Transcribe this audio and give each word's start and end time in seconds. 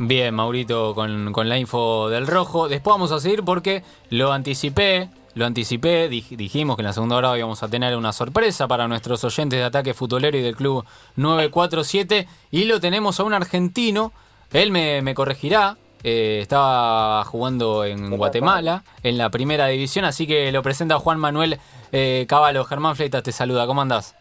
Bien, 0.00 0.32
Maurito, 0.32 0.94
con, 0.94 1.32
con, 1.32 1.48
la 1.48 1.58
info 1.58 2.08
del 2.08 2.28
rojo. 2.28 2.68
Después 2.68 2.94
vamos 2.94 3.10
a 3.10 3.18
seguir 3.18 3.44
porque 3.44 3.82
lo 4.10 4.30
anticipé, 4.30 5.10
lo 5.34 5.44
anticipé, 5.44 6.08
dijimos 6.08 6.76
que 6.76 6.82
en 6.82 6.86
la 6.86 6.92
segunda 6.92 7.16
hora 7.16 7.36
íbamos 7.36 7.64
a 7.64 7.68
tener 7.68 7.96
una 7.96 8.12
sorpresa 8.12 8.68
para 8.68 8.86
nuestros 8.86 9.24
oyentes 9.24 9.58
de 9.58 9.64
Ataque 9.64 9.94
Futbolero 9.94 10.38
y 10.38 10.42
del 10.42 10.54
Club 10.54 10.84
947 11.16 12.28
y 12.52 12.64
lo 12.66 12.78
tenemos 12.78 13.18
a 13.18 13.24
un 13.24 13.34
argentino, 13.34 14.12
él 14.52 14.70
me, 14.70 15.02
me 15.02 15.16
corregirá, 15.16 15.76
eh, 16.04 16.38
estaba 16.42 17.24
jugando 17.24 17.84
en 17.84 18.16
Guatemala, 18.16 18.84
en 19.02 19.18
la 19.18 19.30
primera 19.30 19.66
división, 19.66 20.04
así 20.04 20.28
que 20.28 20.52
lo 20.52 20.62
presenta 20.62 21.00
Juan 21.00 21.18
Manuel 21.18 21.58
eh, 21.90 22.24
Caballo. 22.28 22.62
Germán 22.62 22.94
Fleitas 22.94 23.24
te 23.24 23.32
saluda, 23.32 23.66
¿cómo 23.66 23.82
andás? 23.82 24.14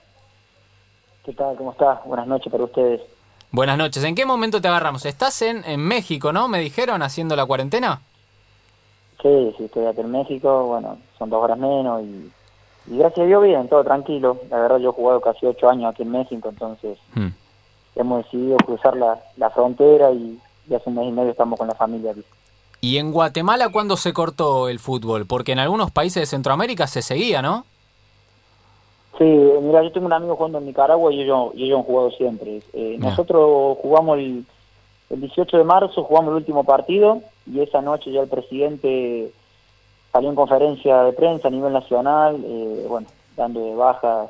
¿Qué 1.24 1.34
tal? 1.34 1.56
¿Cómo 1.56 1.74
estás? 1.74 2.04
Buenas 2.04 2.26
noches 2.26 2.52
para 2.52 2.64
ustedes. 2.64 3.17
Buenas 3.52 3.78
noches. 3.78 4.04
¿En 4.04 4.16
qué 4.16 4.26
momento 4.26 4.62
te 4.62 4.68
agarramos? 4.68 5.06
Estás 5.06 5.42
en, 5.42 5.64
en 5.66 5.80
México, 5.80 6.34
¿no? 6.34 6.48
Me 6.48 6.60
dijeron, 6.60 7.02
haciendo 7.02 7.36
la 7.36 7.46
cuarentena. 7.46 8.02
Sí, 9.22 9.54
sí, 9.58 9.66
estoy 9.66 9.86
aquí 9.86 10.02
en 10.02 10.12
México. 10.12 10.66
Bueno, 10.66 10.98
son 11.18 11.30
dos 11.30 11.44
horas 11.44 11.58
menos 11.58 12.04
y, 12.04 12.32
gracias 12.86 13.24
a 13.24 13.28
Dios 13.28 13.44
bien, 13.44 13.68
todo 13.68 13.84
tranquilo. 13.84 14.40
La 14.50 14.60
verdad, 14.60 14.78
yo 14.78 14.90
he 14.90 14.94
jugado 14.94 15.22
casi 15.22 15.46
ocho 15.46 15.70
años 15.70 15.92
aquí 15.92 16.04
en 16.04 16.12
México, 16.12 16.50
entonces 16.50 16.98
hmm. 17.16 17.28
hemos 17.96 18.24
decidido 18.24 18.58
cruzar 18.58 18.96
la, 18.96 19.20
la 19.38 19.50
frontera 19.50 20.12
y, 20.12 20.40
hace 20.68 20.90
un 20.90 20.96
mes 20.96 21.08
y 21.08 21.12
medio 21.12 21.32
estamos 21.32 21.58
con 21.58 21.68
la 21.68 21.76
familia 21.76 22.12
aquí. 22.12 22.24
¿Y 22.80 22.98
en 22.98 23.12
Guatemala 23.12 23.70
cuándo 23.70 23.98
se 23.98 24.14
cortó 24.14 24.70
el 24.70 24.80
fútbol? 24.80 25.26
Porque 25.26 25.54
en 25.54 25.60
algunos 25.60 25.90
países 25.92 26.22
de 26.22 26.26
Centroamérica 26.28 26.86
se 26.86 27.02
seguía, 27.02 27.42
¿no? 27.42 27.66
Sí, 29.18 29.24
mira, 29.24 29.82
yo 29.84 29.92
tengo 29.92 30.06
un 30.06 30.14
amigo 30.14 30.36
jugando 30.36 30.60
en 30.60 30.66
Nicaragua 30.66 31.12
y 31.12 31.22
ellos, 31.22 31.52
y 31.56 31.66
ellos 31.66 31.80
han 31.80 31.86
jugado 31.86 32.12
siempre. 32.12 32.62
Eh, 32.74 32.98
nosotros 33.00 33.78
jugamos 33.82 34.20
el, 34.20 34.46
el 35.10 35.22
18 35.22 35.58
de 35.58 35.64
marzo, 35.64 36.04
jugamos 36.04 36.32
el 36.32 36.38
último 36.38 36.64
partido 36.64 37.22
y 37.52 37.62
esa 37.62 37.82
noche 37.82 38.12
ya 38.12 38.22
el 38.22 38.28
presidente 38.28 39.32
salió 40.12 40.30
en 40.30 40.36
conferencia 40.36 41.04
de 41.04 41.14
prensa 41.14 41.48
a 41.48 41.52
nivel 41.52 41.74
nacional, 41.74 42.40
eh, 42.46 42.86
bueno, 42.88 43.08
dando 43.36 43.62
de 43.62 43.76
baja 43.76 44.28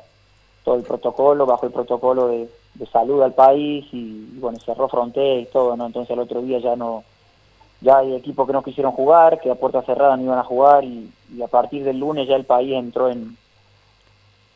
todo 0.64 0.76
el 0.76 0.84
protocolo, 0.84 1.44
bajo 1.44 1.66
el 1.66 1.72
protocolo 1.72 2.28
de, 2.28 2.48
salud 2.92 3.20
al 3.22 3.34
país 3.34 3.86
y, 3.92 4.38
bueno, 4.38 4.56
cerró 4.64 4.88
fronteras 4.88 5.42
y 5.42 5.52
todo, 5.52 5.76
¿no? 5.76 5.86
Entonces 5.86 6.12
el 6.12 6.20
otro 6.20 6.40
día 6.42 6.60
ya 6.60 6.76
no, 6.76 7.02
ya 7.80 7.98
hay 7.98 8.14
equipos 8.14 8.46
que 8.46 8.52
no 8.52 8.62
quisieron 8.62 8.92
jugar, 8.92 9.40
que 9.40 9.50
a 9.50 9.56
puerta 9.56 9.82
cerrada 9.82 10.16
no 10.16 10.22
iban 10.22 10.38
a 10.38 10.44
jugar 10.44 10.84
y 10.84 11.10
a 11.42 11.48
partir 11.48 11.82
del 11.82 11.98
lunes 11.98 12.28
ya 12.28 12.36
el 12.36 12.44
país 12.44 12.74
entró 12.74 13.08
en 13.08 13.36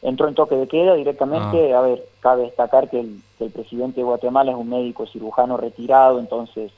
entró 0.02 0.28
en 0.28 0.34
toque 0.34 0.56
de 0.56 0.68
queda 0.68 0.94
directamente. 0.94 1.72
Ah. 1.72 1.78
A 1.78 1.82
ver, 1.82 2.04
cabe 2.20 2.42
destacar 2.42 2.90
que 2.90 3.00
el, 3.00 3.22
presidente 3.52 4.00
de 4.00 4.04
Guatemala 4.04 4.52
es 4.52 4.56
un 4.56 4.68
médico 4.68 5.04
cirujano 5.06 5.56
retirado, 5.56 6.20
entonces, 6.20 6.70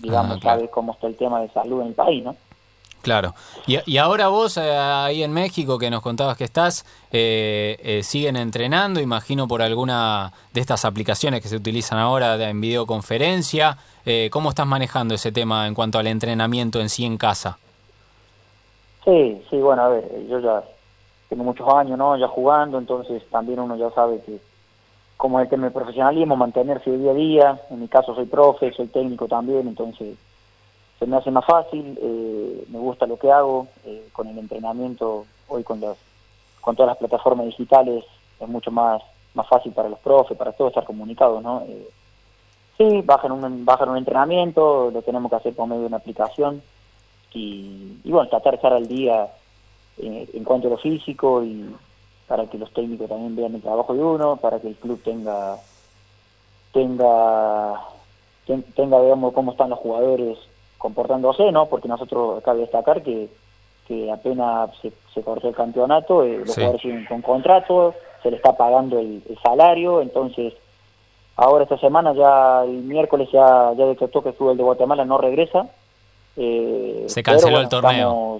digamos, 0.00 0.38
ah, 0.38 0.42
sabe 0.42 0.68
cómo 0.68 0.92
está 0.92 1.06
el 1.06 1.16
tema 1.16 1.40
de 1.40 1.48
salud 1.50 1.80
en 1.82 1.88
el 1.88 1.94
país, 1.94 2.24
¿no? 2.24 2.34
Claro. 3.02 3.34
Y, 3.66 3.78
y 3.86 3.98
ahora 3.98 4.28
vos 4.28 4.56
eh, 4.56 4.76
ahí 4.76 5.22
en 5.22 5.32
México, 5.32 5.78
que 5.78 5.90
nos 5.90 6.02
contabas 6.02 6.36
que 6.36 6.44
estás, 6.44 6.84
eh, 7.12 7.78
eh, 7.82 8.02
siguen 8.02 8.36
entrenando, 8.36 9.00
imagino 9.00 9.46
por 9.46 9.62
alguna 9.62 10.32
de 10.52 10.60
estas 10.60 10.84
aplicaciones 10.84 11.40
que 11.40 11.48
se 11.48 11.56
utilizan 11.56 11.98
ahora 11.98 12.34
en 12.48 12.60
videoconferencia. 12.60 13.78
¿Cómo 14.30 14.48
estás 14.48 14.66
manejando 14.66 15.14
ese 15.14 15.32
tema 15.32 15.66
en 15.66 15.74
cuanto 15.74 15.98
al 15.98 16.06
entrenamiento 16.06 16.80
en 16.80 16.88
sí 16.88 17.04
en 17.04 17.18
casa? 17.18 17.58
Sí, 19.04 19.42
sí, 19.50 19.56
bueno, 19.58 19.82
a 19.82 19.88
ver, 19.88 20.26
yo 20.30 20.40
ya 20.40 20.62
tengo 21.28 21.44
muchos 21.44 21.68
años, 21.74 21.98
¿no? 21.98 22.16
Ya 22.16 22.28
jugando, 22.28 22.78
entonces 22.78 23.22
también 23.30 23.60
uno 23.60 23.76
ya 23.76 23.90
sabe 23.90 24.20
que 24.22 24.40
como 25.16 25.40
es 25.40 25.44
el 25.44 25.50
tema 25.50 25.64
del 25.64 25.72
profesionalismo, 25.72 26.36
mantenerse 26.36 26.96
día 26.96 27.10
a 27.10 27.14
día, 27.14 27.60
en 27.70 27.80
mi 27.80 27.88
caso 27.88 28.14
soy 28.14 28.26
profe, 28.26 28.72
soy 28.72 28.86
técnico 28.86 29.26
también, 29.26 29.66
entonces 29.66 30.16
se 30.98 31.06
me 31.06 31.16
hace 31.16 31.30
más 31.30 31.44
fácil, 31.44 31.98
eh, 32.00 32.64
me 32.68 32.78
gusta 32.78 33.06
lo 33.06 33.18
que 33.18 33.30
hago, 33.30 33.66
eh, 33.84 34.08
con 34.12 34.28
el 34.28 34.38
entrenamiento, 34.38 35.26
hoy 35.48 35.64
con 35.64 35.80
las 35.80 35.96
con 36.60 36.76
todas 36.76 36.90
las 36.90 36.98
plataformas 36.98 37.46
digitales 37.46 38.04
es 38.40 38.48
mucho 38.48 38.70
más 38.70 39.02
más 39.34 39.46
fácil 39.48 39.72
para 39.72 39.88
los 39.88 39.98
profes, 39.98 40.36
para 40.36 40.52
todos 40.52 40.70
estar 40.70 40.84
comunicados, 40.84 41.42
¿no? 41.42 41.62
Eh, 41.68 41.88
sí, 42.76 43.02
bajan 43.02 43.32
un, 43.32 43.64
bajan 43.64 43.88
un 43.88 43.96
entrenamiento, 43.96 44.90
lo 44.92 45.02
tenemos 45.02 45.30
que 45.30 45.36
hacer 45.36 45.54
por 45.54 45.66
medio 45.66 45.82
de 45.82 45.88
una 45.88 45.96
aplicación 45.98 46.62
y, 47.34 47.98
y 48.04 48.10
bueno, 48.10 48.28
tratar 48.28 48.52
de 48.52 48.56
estar 48.56 48.72
al 48.72 48.86
día 48.86 49.28
eh, 50.00 50.28
en 50.32 50.44
cuanto 50.44 50.68
a 50.68 50.70
lo 50.70 50.78
físico 50.78 51.42
y 51.44 51.74
para 52.26 52.46
que 52.46 52.58
los 52.58 52.72
técnicos 52.72 53.08
también 53.08 53.34
vean 53.34 53.54
el 53.54 53.62
trabajo 53.62 53.94
de 53.94 54.02
uno, 54.02 54.36
para 54.36 54.60
que 54.60 54.68
el 54.68 54.76
club 54.76 55.00
tenga 55.02 55.56
tenga 56.72 57.80
tenga 58.74 59.02
digamos 59.02 59.32
cómo 59.34 59.52
están 59.52 59.70
los 59.70 59.78
jugadores 59.78 60.38
comportándose, 60.76 61.50
¿no? 61.50 61.66
Porque 61.66 61.88
nosotros 61.88 62.42
cabe 62.44 62.60
destacar 62.60 63.02
que, 63.02 63.28
que 63.86 64.10
apenas 64.12 64.70
se, 64.80 64.92
se 65.12 65.22
cortó 65.22 65.48
el 65.48 65.54
campeonato, 65.54 66.22
eh, 66.22 66.38
los 66.38 66.54
jugadores 66.54 66.82
siguen 66.82 67.04
con 67.06 67.22
contrato, 67.22 67.94
se 68.22 68.30
le 68.30 68.36
está 68.36 68.56
pagando 68.56 68.98
el, 68.98 69.22
salario, 69.42 70.00
entonces 70.00 70.54
ahora 71.36 71.64
esta 71.64 71.78
semana 71.78 72.14
ya 72.14 72.64
el 72.64 72.82
miércoles 72.82 73.28
ya 73.32 73.72
ya 73.76 73.86
decretó 73.86 74.22
que 74.22 74.30
el 74.30 74.34
fútbol 74.34 74.56
de 74.56 74.62
Guatemala 74.62 75.04
no 75.04 75.18
regresa. 75.18 75.68
Eh, 76.36 77.04
se 77.08 77.22
canceló 77.22 77.60
el 77.60 77.68
torneo 77.68 78.38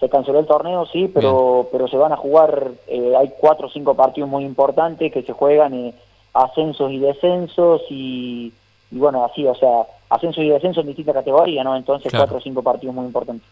se 0.00 0.08
canceló 0.08 0.38
el 0.38 0.46
torneo, 0.46 0.86
sí, 0.86 1.10
pero 1.12 1.68
pero 1.70 1.86
se 1.86 1.98
van 1.98 2.12
a 2.12 2.16
jugar, 2.16 2.72
eh, 2.88 3.14
hay 3.16 3.32
cuatro 3.38 3.66
o 3.66 3.70
cinco 3.70 3.94
partidos 3.94 4.30
muy 4.30 4.44
importantes 4.44 5.12
que 5.12 5.22
se 5.22 5.34
juegan 5.34 5.74
eh, 5.74 5.94
ascensos 6.32 6.90
y 6.90 6.98
descensos 6.98 7.82
y, 7.90 8.52
bueno, 8.90 9.24
así, 9.24 9.46
o 9.46 9.54
sea, 9.54 9.82
ascensos 10.08 10.42
y 10.42 10.48
descensos 10.48 10.80
en 10.82 10.88
distintas 10.88 11.14
categorías, 11.14 11.64
¿no? 11.64 11.76
Entonces 11.76 12.10
cuatro 12.16 12.38
o 12.38 12.40
cinco 12.40 12.62
partidos 12.62 12.94
muy 12.94 13.04
importantes. 13.04 13.46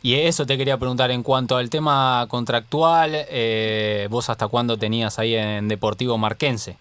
Y 0.00 0.14
eso 0.14 0.46
te 0.46 0.56
quería 0.56 0.78
preguntar 0.78 1.10
en 1.10 1.22
cuanto 1.22 1.56
al 1.56 1.70
tema 1.70 2.26
contractual, 2.28 3.12
eh, 3.14 4.08
vos 4.10 4.30
hasta 4.30 4.48
cuándo 4.48 4.76
tenías 4.76 5.18
ahí 5.18 5.36
en 5.36 5.68
Deportivo 5.68 6.18
Marquense? 6.18 6.76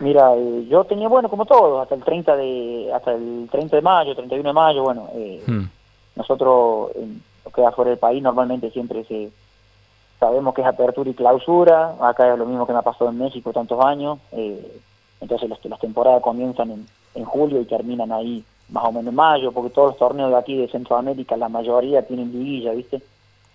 Mira, 0.00 0.32
yo 0.68 0.84
tenía, 0.84 1.08
bueno, 1.08 1.28
como 1.28 1.46
todos, 1.46 1.82
hasta 1.82 1.94
el 1.94 2.02
30 2.02 2.36
de 2.36 2.90
hasta 2.92 3.12
el 3.12 3.48
30 3.50 3.76
de 3.76 3.82
mayo, 3.82 4.14
31 4.14 4.48
de 4.48 4.52
mayo, 4.52 4.82
bueno, 4.82 5.08
hmm. 5.46 5.64
nosotros 6.16 6.90
que 7.52 7.70
fuera 7.72 7.90
del 7.90 7.98
país 7.98 8.22
normalmente 8.22 8.70
siempre 8.70 9.04
se 9.04 9.30
sabemos 10.18 10.54
que 10.54 10.60
es 10.60 10.66
apertura 10.66 11.08
y 11.08 11.14
clausura, 11.14 11.96
acá 12.00 12.30
es 12.32 12.38
lo 12.38 12.44
mismo 12.44 12.66
que 12.66 12.74
me 12.74 12.78
ha 12.78 12.82
pasado 12.82 13.10
en 13.10 13.18
México 13.18 13.52
tantos 13.52 13.82
años, 13.82 14.18
eh, 14.32 14.80
entonces 15.20 15.48
las, 15.48 15.64
las 15.64 15.80
temporadas 15.80 16.22
comienzan 16.22 16.70
en, 16.70 16.86
en 17.14 17.24
julio 17.24 17.60
y 17.60 17.64
terminan 17.64 18.12
ahí 18.12 18.44
más 18.68 18.84
o 18.84 18.92
menos 18.92 19.08
en 19.08 19.14
mayo, 19.14 19.52
porque 19.52 19.70
todos 19.70 19.90
los 19.90 19.98
torneos 19.98 20.30
de 20.30 20.36
aquí 20.36 20.56
de 20.56 20.68
Centroamérica, 20.68 21.36
la 21.36 21.48
mayoría 21.48 22.06
tienen 22.06 22.32
liguilla, 22.32 22.72
¿viste? 22.72 23.02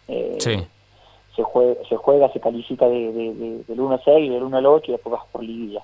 Eh, 0.07 0.37
sí. 0.39 0.67
Se 1.35 1.43
juega, 1.43 1.75
se 1.87 1.95
juega, 1.97 2.31
se 2.31 2.39
califica 2.39 2.87
de, 2.87 3.11
de, 3.11 3.63
del 3.67 3.79
1 3.79 3.93
al 3.93 4.03
6, 4.03 4.31
del 4.31 4.43
1 4.43 4.57
al 4.57 4.65
8 4.65 4.85
y 4.87 4.91
después 4.93 5.13
vas 5.13 5.25
por 5.31 5.43
liguilla. 5.43 5.81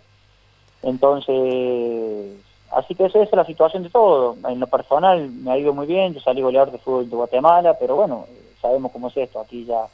Entonces, 0.81 2.37
Así 2.71 2.95
que 2.95 3.05
esa 3.05 3.21
es 3.21 3.31
la 3.33 3.45
situación 3.45 3.83
de 3.83 3.89
todo. 3.89 4.37
En 4.47 4.59
lo 4.59 4.67
personal 4.67 5.29
me 5.29 5.51
ha 5.51 5.57
ido 5.57 5.73
muy 5.73 5.87
bien, 5.87 6.13
yo 6.13 6.21
salí 6.21 6.41
goleador 6.41 6.71
de 6.71 6.77
fútbol 6.77 7.09
de 7.09 7.15
Guatemala, 7.15 7.77
pero 7.77 7.95
bueno, 7.95 8.25
sabemos 8.61 8.91
cómo 8.91 9.09
es 9.09 9.17
esto. 9.17 9.39
Aquí 9.39 9.65
ya 9.65 9.87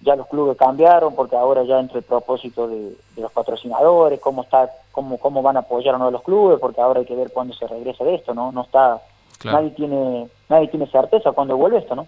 ya 0.00 0.14
los 0.14 0.28
clubes 0.28 0.56
cambiaron 0.56 1.16
porque 1.16 1.34
ahora 1.34 1.64
ya 1.64 1.80
entre 1.80 1.98
el 1.98 2.04
propósito 2.04 2.68
de, 2.68 2.96
los 3.16 3.32
patrocinadores, 3.32 4.20
cómo 4.20 4.42
está, 4.42 4.70
cómo 4.92 5.18
cómo 5.18 5.42
van 5.42 5.56
a 5.56 5.60
apoyar 5.60 5.94
a 5.94 5.96
uno 5.96 6.06
de 6.06 6.12
los 6.12 6.22
clubes, 6.22 6.60
porque 6.60 6.80
ahora 6.80 7.00
hay 7.00 7.06
que 7.06 7.16
ver 7.16 7.32
cuándo 7.32 7.52
se 7.54 7.66
regresa 7.66 8.04
de 8.04 8.14
esto, 8.14 8.32
¿no? 8.32 8.52
No 8.52 8.62
está 8.62 9.00
nadie 9.44 9.70
tiene 9.70 10.28
nadie 10.48 10.68
tiene 10.68 10.86
certeza 10.86 11.32
cuándo 11.32 11.56
vuelve 11.56 11.78
esto, 11.78 11.96
¿no? 11.96 12.06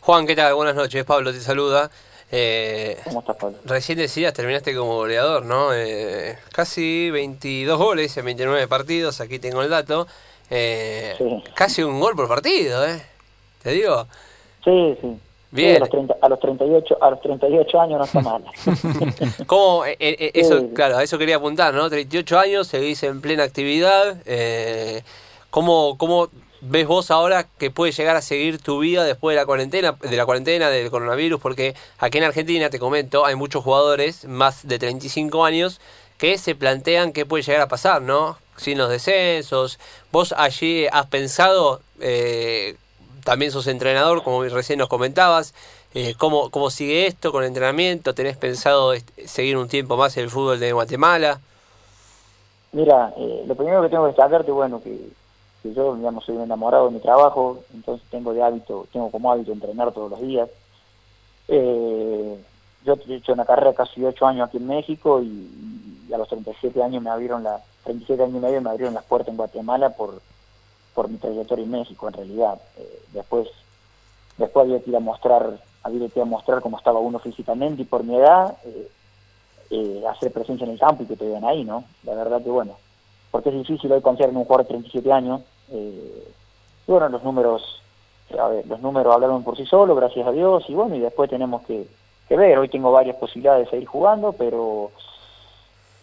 Juan, 0.00 0.26
¿qué 0.26 0.36
tal? 0.36 0.54
Buenas 0.54 0.74
noches. 0.74 1.04
Pablo 1.04 1.32
te 1.32 1.40
saluda. 1.40 1.90
Eh, 2.34 2.98
¿Cómo 3.04 3.20
estás, 3.20 3.36
Pablo? 3.36 3.58
Recién 3.66 3.98
decías, 3.98 4.32
terminaste 4.32 4.74
como 4.74 4.96
goleador, 4.96 5.44
¿no? 5.44 5.74
Eh, 5.74 6.38
casi 6.50 7.10
22 7.10 7.78
goles 7.78 8.16
en 8.16 8.24
29 8.24 8.66
partidos, 8.68 9.20
aquí 9.20 9.38
tengo 9.38 9.62
el 9.62 9.68
dato. 9.68 10.06
Eh, 10.48 11.14
Casi 11.54 11.82
un 11.82 12.00
gol 12.00 12.16
por 12.16 12.28
partido, 12.28 12.86
¿eh? 12.86 13.02
¿Te 13.62 13.70
digo? 13.70 14.06
Sí, 14.64 14.96
sí. 15.00 15.18
Bien. 15.50 15.76
a, 15.76 15.86
los 15.86 16.10
a, 16.22 16.28
los 16.30 16.40
38, 16.40 16.98
a 16.98 17.10
los 17.10 17.20
38 17.20 17.80
años 17.80 17.98
no 17.98 18.04
está 18.04 18.20
mal. 18.22 18.42
¿Cómo? 19.46 19.84
Eh, 19.84 19.96
eh, 20.00 20.30
eso, 20.34 20.70
claro, 20.74 20.96
a 20.96 21.02
eso 21.02 21.18
quería 21.18 21.36
apuntar, 21.36 21.74
¿no? 21.74 21.90
38 21.90 22.38
años, 22.38 22.66
seguís 22.66 23.02
en 23.02 23.20
plena 23.20 23.42
actividad. 23.42 24.16
Eh, 24.24 25.02
¿cómo, 25.50 25.98
¿Cómo 25.98 26.28
ves 26.62 26.86
vos 26.86 27.10
ahora 27.10 27.46
que 27.58 27.70
puede 27.70 27.92
llegar 27.92 28.16
a 28.16 28.22
seguir 28.22 28.62
tu 28.62 28.78
vida 28.78 29.04
después 29.04 29.34
de 29.34 29.40
la 29.40 29.46
cuarentena, 29.46 29.92
de 30.00 30.16
la 30.16 30.24
cuarentena 30.24 30.70
del 30.70 30.90
coronavirus? 30.90 31.40
Porque 31.40 31.74
aquí 31.98 32.18
en 32.18 32.24
Argentina, 32.24 32.70
te 32.70 32.78
comento, 32.78 33.26
hay 33.26 33.34
muchos 33.34 33.64
jugadores 33.64 34.24
más 34.24 34.66
de 34.66 34.78
35 34.78 35.44
años 35.44 35.80
que 36.18 36.38
se 36.38 36.54
plantean 36.54 37.12
qué 37.12 37.26
puede 37.26 37.42
llegar 37.42 37.62
a 37.62 37.68
pasar, 37.68 38.00
¿no? 38.00 38.38
Sin 38.56 38.78
los 38.78 38.88
descensos. 38.88 39.80
¿Vos 40.12 40.32
allí 40.36 40.86
has 40.92 41.06
pensado, 41.06 41.80
eh, 42.00 42.76
también 43.24 43.50
sos 43.50 43.66
entrenador, 43.66 44.22
como 44.22 44.44
recién 44.44 44.78
nos 44.78 44.88
comentabas, 44.88 45.54
eh, 45.94 46.14
¿cómo, 46.16 46.50
¿cómo 46.50 46.70
sigue 46.70 47.06
esto 47.06 47.32
con 47.32 47.42
el 47.42 47.48
entrenamiento? 47.48 48.14
¿Tenés 48.14 48.36
pensado 48.36 48.92
seguir 49.26 49.56
un 49.56 49.68
tiempo 49.68 49.96
más 49.96 50.16
el 50.16 50.30
fútbol 50.30 50.60
de 50.60 50.72
Guatemala? 50.72 51.40
Mira, 52.70 53.12
eh, 53.18 53.42
lo 53.46 53.54
primero 53.54 53.82
que 53.82 53.88
tengo 53.88 54.04
que 54.04 54.08
destacarte, 54.08 54.50
bueno, 54.50 54.80
que, 54.80 54.96
que 55.62 55.72
yo, 55.72 55.94
digamos, 55.96 56.24
soy 56.24 56.36
un 56.36 56.42
enamorado 56.42 56.86
de 56.86 56.94
mi 56.94 57.00
trabajo, 57.00 57.60
entonces 57.72 58.06
tengo 58.10 58.32
de 58.32 58.42
hábito, 58.42 58.86
tengo 58.92 59.10
como 59.10 59.30
hábito 59.30 59.52
entrenar 59.52 59.92
todos 59.92 60.10
los 60.10 60.20
días. 60.20 60.48
Eh, 61.48 62.38
yo 62.84 62.94
he 63.08 63.14
hecho 63.14 63.32
una 63.32 63.44
carrera 63.44 63.72
casi 63.74 64.04
ocho 64.04 64.26
años 64.26 64.48
aquí 64.48 64.56
en 64.56 64.66
México 64.66 65.22
y, 65.22 66.10
a 66.12 66.18
los 66.18 66.28
37 66.28 66.82
años 66.82 67.02
me 67.02 67.08
abrieron 67.08 67.42
la 67.42 67.62
37 67.84 68.22
años 68.22 68.36
y 68.36 68.40
medio 68.40 68.60
me 68.60 68.68
abrieron 68.68 68.92
las 68.92 69.04
puertas 69.04 69.28
en 69.28 69.38
Guatemala 69.38 69.90
por 69.90 70.20
por 70.94 71.08
mi 71.08 71.16
trayectoria 71.16 71.64
en 71.64 71.70
México 71.70 72.06
en 72.06 72.12
realidad. 72.12 72.60
Eh, 72.76 73.02
después 73.14 73.48
después 74.36 74.66
había 74.66 74.80
que 74.82 74.90
ir 74.90 74.96
a 74.96 75.00
mostrar 75.00 75.58
había 75.82 76.08
que 76.08 76.18
ir 76.18 76.22
a 76.22 76.26
mostrar 76.26 76.60
cómo 76.60 76.76
estaba 76.76 77.00
uno 77.00 77.18
físicamente 77.18 77.82
y 77.82 77.84
por 77.86 78.04
mi 78.04 78.16
edad 78.16 78.58
eh, 78.64 78.88
eh, 79.70 80.04
hacer 80.06 80.32
presencia 80.32 80.64
en 80.64 80.72
el 80.72 80.78
campo 80.78 81.02
y 81.02 81.06
que 81.06 81.16
te 81.16 81.26
vean 81.26 81.44
ahí, 81.44 81.64
¿no? 81.64 81.84
La 82.02 82.14
verdad 82.14 82.42
que 82.42 82.50
bueno, 82.50 82.76
porque 83.30 83.48
es 83.48 83.54
difícil 83.54 83.90
hoy 83.90 84.02
confiar 84.02 84.28
en 84.28 84.36
un 84.36 84.44
jugador 84.44 84.66
de 84.66 84.74
37 84.74 85.10
años. 85.10 85.40
Y 85.72 86.90
bueno, 86.90 87.08
los 87.08 87.22
números 87.22 87.82
a 88.38 88.48
ver, 88.48 88.66
los 88.66 88.80
números 88.80 89.14
hablaron 89.14 89.42
por 89.42 89.56
sí 89.56 89.66
solos, 89.66 89.96
gracias 89.96 90.26
a 90.26 90.32
Dios, 90.32 90.64
y 90.68 90.74
bueno, 90.74 90.94
y 90.96 91.00
después 91.00 91.28
tenemos 91.28 91.62
que, 91.62 91.86
que 92.28 92.36
ver. 92.36 92.58
Hoy 92.58 92.68
tengo 92.68 92.92
varias 92.92 93.16
posibilidades 93.16 93.66
de 93.66 93.70
seguir 93.70 93.88
jugando, 93.88 94.32
pero 94.32 94.90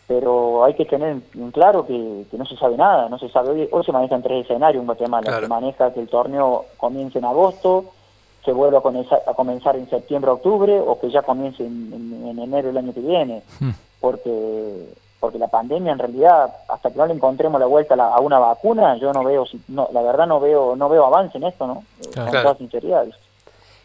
pero 0.08 0.66
hay 0.66 0.74
que 0.74 0.86
tener 0.86 1.18
en 1.36 1.52
claro 1.52 1.86
que, 1.86 2.26
no 2.32 2.46
se 2.46 2.56
sabe 2.58 2.76
nada, 2.76 3.10
no 3.10 3.20
se 3.20 3.30
sabe. 3.30 3.50
Hoy, 3.50 3.70
hoy 3.72 3.84
se 3.84 3.92
manejan 3.92 4.24
tres 4.24 4.44
escenarios 4.44 4.82
en 4.82 4.88
Guatemala. 4.88 5.40
Se 5.40 5.48
maneja 5.48 5.94
que 5.94 6.00
el 6.00 6.08
torneo 6.08 6.66
comience 6.78 7.20
en 7.20 7.26
agosto, 7.26 7.86
se 8.44 8.52
vuelva 8.52 8.80
a 8.80 8.82
comenzar, 8.82 9.22
a 9.28 9.36
comenzar 9.36 9.76
en 9.76 9.88
septiembre, 9.88 10.32
octubre, 10.32 10.80
o 10.80 11.00
que 11.00 11.12
ya 11.12 11.22
comience 11.22 11.64
en, 11.64 12.40
enero 12.40 12.70
del 12.70 12.78
año 12.78 12.92
que 12.92 13.02
viene. 13.02 13.44
Hmm. 13.60 13.70
Porque 14.02 14.88
porque 15.20 15.38
la 15.38 15.48
pandemia 15.48 15.92
en 15.92 16.00
realidad 16.00 16.54
hasta 16.68 16.92
que 16.92 16.98
no 16.98 17.06
le 17.06 17.14
encontremos 17.14 17.60
la 17.60 17.68
vuelta 17.68 17.96
a, 17.96 18.20
una 18.20 18.40
vacuna 18.40 18.98
yo 18.98 19.12
no 19.12 19.24
veo 19.24 19.46
no 19.68 19.90
la 19.92 20.02
verdad 20.02 20.28
no 20.28 20.40
veo 20.40 20.76
no 20.76 20.90
veo 20.90 21.06
avance 21.06 21.38
en 21.38 21.44
esto 21.46 21.68
no 21.68 21.84
con 22.14 22.32
toda 22.32 22.56
sinceridad. 22.56 23.06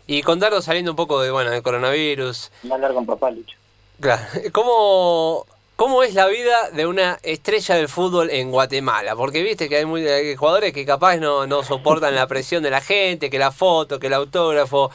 Y 0.06 0.22
contarnos 0.22 0.64
saliendo 0.64 0.92
un 0.92 0.96
poco 0.96 1.22
de 1.22 1.31
bueno 1.31 1.50
del 1.50 1.62
coronavirus. 1.62 2.52
Y 2.62 2.70
hablar 2.70 2.92
con 2.92 3.06
papá 3.06 3.31
Lucho. 3.31 3.56
Claro. 4.00 4.22
Cómo 4.52 5.46
¿Cómo 5.76 6.04
es 6.04 6.14
la 6.14 6.28
vida 6.28 6.70
de 6.70 6.86
una 6.86 7.19
estrella 7.25 7.75
del 7.75 7.88
fútbol 7.88 8.30
en 8.30 8.52
Guatemala? 8.52 9.16
Porque 9.16 9.42
viste 9.42 9.69
que 9.69 9.78
hay, 9.78 9.84
muy, 9.84 10.06
jugadores 10.37 10.72
que 10.72 10.87
capaz 10.87 11.16
no, 11.16 11.48
no 11.48 11.64
soportan 11.64 12.14
la 12.14 12.28
presión 12.28 12.62
de 12.62 12.70
la 12.70 12.80
gente, 12.80 13.28
que 13.28 13.40
la 13.40 13.50
foto, 13.50 13.98
que 13.98 14.06
el 14.06 14.14
autógrafo. 14.14 14.92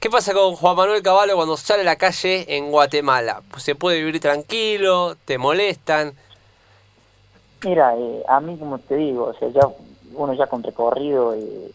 ¿Qué 0.00 0.08
pasa 0.08 0.32
con 0.32 0.56
Juan 0.56 0.76
Manuel 0.76 1.02
Caballo 1.02 1.36
cuando 1.36 1.58
sale 1.58 1.82
a 1.82 1.84
la 1.84 1.96
calle 1.96 2.56
en 2.56 2.70
Guatemala? 2.70 3.42
¿Se 3.58 3.74
puede 3.74 3.98
vivir 3.98 4.18
tranquilo? 4.18 5.14
¿Te 5.26 5.36
molestan? 5.36 6.14
Mira, 7.62 7.94
eh, 7.96 8.24
a 8.26 8.40
mí 8.40 8.56
como 8.56 8.78
te 8.78 8.96
digo, 8.96 9.26
o 9.26 9.34
sea, 9.34 9.48
ya 9.50 9.60
uno 10.14 10.32
ya 10.32 10.46
con 10.46 10.62
recorrido, 10.62 11.34
eh, 11.34 11.70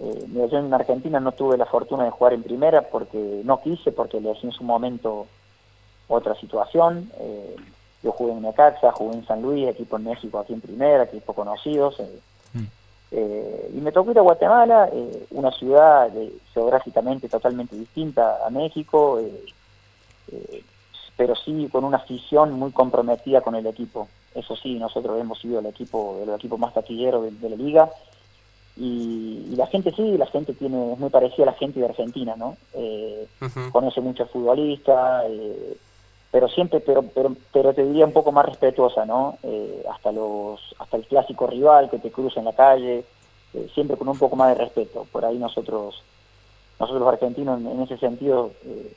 eh, 0.00 0.26
yo 0.50 0.58
en 0.58 0.74
Argentina 0.74 1.20
no 1.20 1.30
tuve 1.30 1.56
la 1.56 1.66
fortuna 1.66 2.04
de 2.04 2.10
jugar 2.10 2.32
en 2.32 2.42
primera 2.42 2.82
porque 2.82 3.42
no 3.44 3.62
quise, 3.62 3.92
porque 3.92 4.20
le 4.20 4.32
hacía 4.32 4.50
en 4.50 4.56
su 4.56 4.64
momento 4.64 5.28
otra 6.08 6.34
situación. 6.34 7.10
Eh, 7.18 7.56
yo 8.02 8.10
jugué 8.10 8.32
en 8.32 8.42
Necaxa, 8.42 8.90
jugué 8.90 9.18
en 9.18 9.26
San 9.26 9.40
Luis, 9.40 9.68
equipo 9.68 9.96
en 9.96 10.04
México 10.04 10.40
aquí 10.40 10.52
en 10.52 10.60
primera, 10.60 11.04
equipos 11.04 11.36
conocidos. 11.36 12.00
Eh, 12.00 12.20
mm. 12.54 12.66
Eh, 13.12 13.70
y 13.74 13.80
me 13.80 13.92
tocó 13.92 14.10
ir 14.10 14.18
a 14.18 14.22
Guatemala, 14.22 14.88
eh, 14.92 15.26
una 15.32 15.50
ciudad 15.52 16.10
geográficamente 16.54 17.28
totalmente 17.28 17.76
distinta 17.76 18.38
a 18.46 18.50
México, 18.50 19.20
pero 21.16 21.36
sí 21.36 21.68
con 21.70 21.84
una 21.84 21.98
afición 21.98 22.52
muy 22.52 22.72
comprometida 22.72 23.42
con 23.42 23.54
el 23.54 23.66
equipo. 23.66 24.08
Eso 24.34 24.56
sí, 24.56 24.78
nosotros 24.78 25.20
hemos 25.20 25.38
sido 25.38 25.58
el 25.60 25.66
equipo, 25.66 26.18
el 26.22 26.30
equipo 26.30 26.56
más 26.56 26.72
taquillero 26.72 27.22
de, 27.22 27.50
la 27.50 27.56
liga. 27.56 27.90
Y, 28.78 29.54
la 29.56 29.66
gente 29.66 29.92
sí, 29.94 30.16
la 30.16 30.26
gente 30.26 30.54
tiene 30.54 30.94
es 30.94 30.98
muy 30.98 31.10
parecida 31.10 31.42
a 31.42 31.52
la 31.52 31.58
gente 31.58 31.80
de 31.80 31.86
Argentina, 31.86 32.34
¿no? 32.36 32.56
Conoce 33.72 34.00
muchos 34.00 34.30
futbolistas, 34.30 35.26
pero 36.32 36.48
siempre, 36.48 36.80
pero, 36.80 37.02
pero, 37.02 37.36
pero 37.52 37.74
te 37.74 37.84
diría 37.84 38.06
un 38.06 38.12
poco 38.12 38.32
más 38.32 38.46
respetuosa, 38.46 39.04
¿no? 39.04 39.36
Eh, 39.42 39.84
hasta 39.92 40.10
los, 40.10 40.60
hasta 40.78 40.96
el 40.96 41.06
clásico 41.06 41.46
rival 41.46 41.90
que 41.90 41.98
te 41.98 42.10
cruza 42.10 42.40
en 42.40 42.46
la 42.46 42.54
calle, 42.54 43.04
eh, 43.52 43.70
siempre 43.74 43.98
con 43.98 44.08
un 44.08 44.18
poco 44.18 44.34
más 44.34 44.48
de 44.48 44.64
respeto. 44.64 45.06
Por 45.12 45.26
ahí 45.26 45.36
nosotros, 45.36 46.02
nosotros 46.80 47.00
los 47.00 47.12
argentinos 47.12 47.60
en, 47.60 47.82
ese 47.82 47.98
sentido 47.98 48.50
eh, 48.64 48.96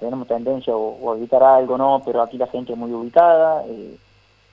tenemos 0.00 0.26
tendencia 0.26 0.72
a, 0.72 1.16
evitar 1.16 1.42
algo, 1.42 1.76
¿no? 1.76 2.00
Pero 2.02 2.22
aquí 2.22 2.38
la 2.38 2.46
gente 2.46 2.72
es 2.72 2.78
muy 2.78 2.92
ubicada, 2.92 3.62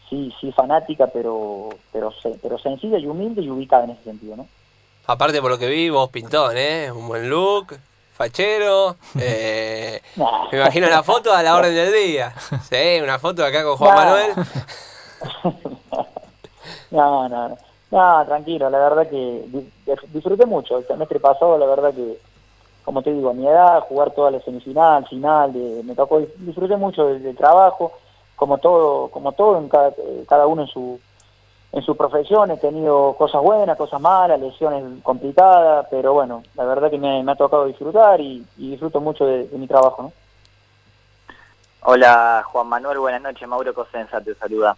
sí, 0.09 0.33
sí 0.42 0.51
fanática, 0.51 1.07
pero, 1.07 1.69
pero, 1.94 2.13
pero 2.42 2.59
sencilla 2.59 2.97
y 2.97 3.07
humilde 3.07 3.42
y 3.42 3.50
ubicada 3.50 3.86
en 3.86 3.92
ese 3.92 4.03
sentido, 4.03 4.36
¿no? 4.36 4.47
Aparte 5.07 5.42
por 5.42 5.50
lo 5.50 5.57
que 5.57 5.69
vi, 5.69 5.89
vos 5.89 6.09
pintón, 6.09 6.57
¿eh? 6.57 6.92
Un 6.92 7.07
buen 7.07 7.30
look, 7.30 7.77
fachero. 8.15 8.95
Eh, 9.19 10.01
me 10.51 10.57
imagino 10.59 10.88
la 10.88 11.03
foto 11.03 11.31
a 11.33 11.41
la 11.41 11.56
orden 11.56 11.73
del 11.73 11.94
día. 11.94 12.33
Sí, 12.69 13.00
una 13.01 13.17
foto 13.17 13.45
acá 13.45 13.63
con 13.63 13.77
Juan 13.77 13.95
Manuel. 13.95 14.31
no, 16.91 17.29
no, 17.29 17.57
no. 17.91 18.25
tranquilo, 18.25 18.69
la 18.69 18.77
verdad 18.77 19.09
que 19.09 19.45
disfruté 20.09 20.45
mucho. 20.45 20.77
El 20.77 20.88
semestre 20.88 21.19
pasado, 21.19 21.57
la 21.57 21.65
verdad 21.65 21.94
que, 21.94 22.19
como 22.83 23.01
te 23.01 23.13
digo, 23.13 23.29
a 23.29 23.33
mi 23.33 23.47
edad, 23.47 23.81
jugar 23.81 24.12
toda 24.12 24.31
la 24.31 24.41
semifinal, 24.41 25.07
final, 25.07 25.53
me 25.83 25.95
tocó, 25.95 26.19
disfruté 26.38 26.75
mucho 26.75 27.06
del, 27.07 27.35
trabajo, 27.35 27.94
como 28.35 28.57
todo, 28.57 29.09
como 29.09 29.31
todo 29.31 29.57
en 29.57 29.69
cada, 29.69 29.94
cada 30.27 30.45
uno 30.47 30.63
en 30.63 30.68
su 30.68 31.00
en 31.75 31.81
su 31.81 31.98
profesión 31.98 32.50
he 32.51 32.57
tenido 32.57 33.13
cosas 33.18 33.42
buenas, 33.42 33.77
cosas 33.77 34.00
malas, 34.00 34.39
lesiones 34.39 34.81
complicadas, 35.04 35.86
pero 35.92 36.13
bueno, 36.13 36.42
la 36.56 36.63
verdad 36.63 36.89
que 36.89 36.98
me, 36.98 37.30
ha 37.30 37.36
tocado 37.36 37.66
disfrutar 37.66 38.22
y, 38.22 38.45
disfruto 38.56 39.01
mucho 39.01 39.25
de, 39.25 39.50
mi 39.51 39.68
trabajo. 39.68 40.04
¿no? 40.04 40.13
Hola 41.81 42.45
Juan 42.48 42.68
Manuel, 42.68 43.00
buenas 43.00 43.22
noches, 43.22 43.45
Mauro 43.45 43.74
Cosenza 43.74 44.22
te 44.22 44.33
saluda. 44.36 44.77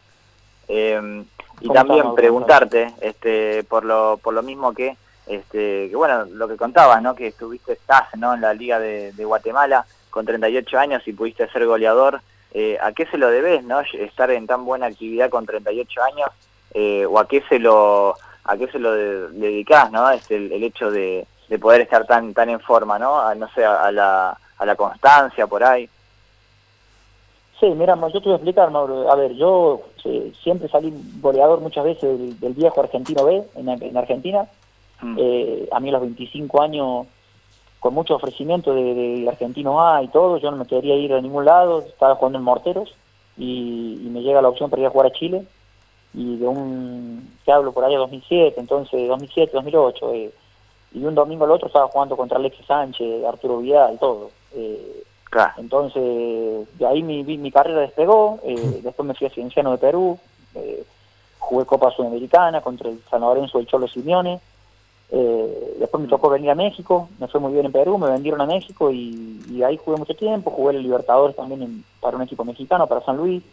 Eh, 0.67 1.23
y 1.61 1.69
también 1.69 2.15
preguntarte, 2.15 2.91
este, 2.99 3.63
por 3.65 3.85
lo, 3.85 4.17
por 4.17 4.33
lo 4.33 4.41
mismo 4.41 4.73
que, 4.73 4.97
este, 5.27 5.89
que 5.89 5.95
bueno, 5.95 6.25
lo 6.25 6.47
que 6.47 6.57
contabas, 6.57 7.03
¿no? 7.03 7.13
Que 7.13 7.27
estuviste, 7.27 7.73
estás, 7.73 8.07
¿no? 8.17 8.33
En 8.33 8.41
la 8.41 8.55
Liga 8.55 8.79
de, 8.79 9.13
Guatemala 9.23 9.85
con 10.09 10.25
38 10.25 10.79
años 10.79 11.07
y 11.07 11.13
pudiste 11.13 11.47
ser 11.49 11.67
goleador. 11.67 12.21
Eh, 12.53 12.79
¿A 12.81 12.91
qué 12.91 13.05
se 13.05 13.19
lo 13.19 13.29
debes, 13.29 13.63
no? 13.63 13.81
Estar 13.81 14.31
en 14.31 14.47
tan 14.47 14.65
buena 14.65 14.87
actividad 14.87 15.29
con 15.29 15.45
38 15.45 16.01
años 16.03 16.29
eh, 16.73 17.05
o 17.05 17.19
a 17.19 17.27
qué 17.27 17.43
se 17.49 17.59
lo 17.59 18.15
a 18.43 18.57
qué 18.57 18.67
se 18.67 18.79
lo 18.79 18.91
dedicás, 18.93 19.91
¿no? 19.91 20.09
Este, 20.09 20.35
el, 20.35 20.63
hecho 20.63 20.89
de, 20.89 21.27
poder 21.59 21.81
estar 21.81 22.05
tan 22.05 22.33
tan 22.33 22.49
en 22.49 22.59
forma, 22.59 22.97
¿no? 22.97 23.19
A, 23.19 23.35
no 23.35 23.49
sé, 23.49 23.65
a 23.65 23.91
la, 23.91 24.37
a 24.57 24.65
la 24.65 24.75
constancia 24.75 25.47
por 25.47 25.63
ahí. 25.63 25.89
Sí, 27.59 27.65
mira, 27.65 27.95
yo 27.95 28.21
te 28.21 28.25
voy 28.25 28.33
a 28.33 28.35
explicar, 28.35 28.69
Mauro. 28.69 29.11
A 29.11 29.15
ver, 29.15 29.33
yo 29.33 29.81
eh, 30.05 30.31
siempre 30.43 30.69
salí 30.69 30.93
goleador 31.19 31.59
muchas 31.59 31.85
veces 31.85 32.39
del, 32.39 32.53
viejo 32.53 32.81
argentino 32.81 33.25
B 33.25 33.43
en, 33.55 33.97
Argentina. 33.97 34.47
Mm. 35.01 35.15
Eh, 35.19 35.69
a 35.71 35.79
mí 35.79 35.89
a 35.89 35.93
los 35.93 36.01
25 36.01 36.61
años, 36.61 37.07
con 37.79 37.95
mucho 37.95 38.15
ofrecimiento 38.15 38.75
del 38.75 39.23
de, 39.23 39.29
argentino 39.29 39.81
A 39.81 40.03
y 40.03 40.07
todo, 40.09 40.37
yo 40.37 40.51
no 40.51 40.57
me 40.57 40.67
quería 40.67 40.95
ir 40.95 41.13
a 41.13 41.21
ningún 41.21 41.45
lado, 41.45 41.79
estaba 41.79 42.15
jugando 42.15 42.37
en 42.37 42.43
Morteros 42.43 42.93
y, 43.37 44.01
y 44.03 44.09
me 44.09 44.21
llega 44.21 44.41
la 44.41 44.49
opción 44.49 44.69
para 44.69 44.81
ir 44.81 44.87
a 44.87 44.91
jugar 44.91 45.07
a 45.07 45.13
Chile 45.13 45.45
y 46.17 46.35
de 46.37 46.47
un, 46.47 47.29
te 47.45 47.51
hablo 47.51 47.71
por 47.71 47.85
ahí 47.85 47.91
de 47.91 47.99
2007, 47.99 48.59
entonces 48.59 49.07
2007, 49.07 49.51
2008, 49.53 50.13
eh, 50.13 50.31
y 50.93 51.05
un 51.05 51.13
domingo 51.13 51.45
al 51.45 51.51
otro 51.51 51.67
estaba 51.67 51.87
jugando 51.89 52.17
contra 52.17 52.39
Alexis 52.39 52.65
Sánchez, 52.65 53.23
Arturo 53.23 53.59
Vidal, 53.59 53.99
todo. 53.99 54.31
Eh, 54.55 55.03
Entonces, 55.57 56.67
de 56.79 56.85
ahí 56.87 57.03
mi, 57.03 57.23
mi 57.23 57.51
carrera 57.51 57.81
despegó, 57.81 58.39
eh, 58.43 58.79
después 58.81 59.07
me 59.07 59.13
fui 59.13 59.27
a 59.27 59.29
Cienciano 59.29 59.71
de 59.71 59.77
Perú, 59.77 60.17
eh, 60.55 60.83
jugué 61.37 61.65
Copa 61.65 61.91
Sudamericana 61.91 62.61
contra 62.61 62.89
el 62.89 62.99
San 63.11 63.21
Lorenzo 63.21 63.59
del 63.59 63.67
Cholo 63.67 63.87
Simeone, 63.87 64.39
después 65.79 66.01
me 66.01 66.09
tocó 66.09 66.29
venir 66.29 66.49
a 66.49 66.55
México, 66.55 67.09
me 67.19 67.27
fue 67.27 67.39
muy 67.39 67.53
bien 67.53 67.67
en 67.67 67.71
Perú, 67.71 67.97
me 67.99 68.09
vendieron 68.09 68.41
a 68.41 68.45
México 68.45 68.89
y, 68.91 69.39
y 69.51 69.61
ahí 69.61 69.77
jugué 69.77 69.97
mucho 69.97 70.15
tiempo, 70.15 70.49
jugué 70.49 70.75
el 70.75 70.83
Libertadores 70.83 71.35
también 71.35 71.83
para 72.01 72.17
un 72.17 72.23
equipo 72.23 72.43
mexicano, 72.43 72.87
para 72.87 73.05
San 73.05 73.17
Luis, 73.17 73.43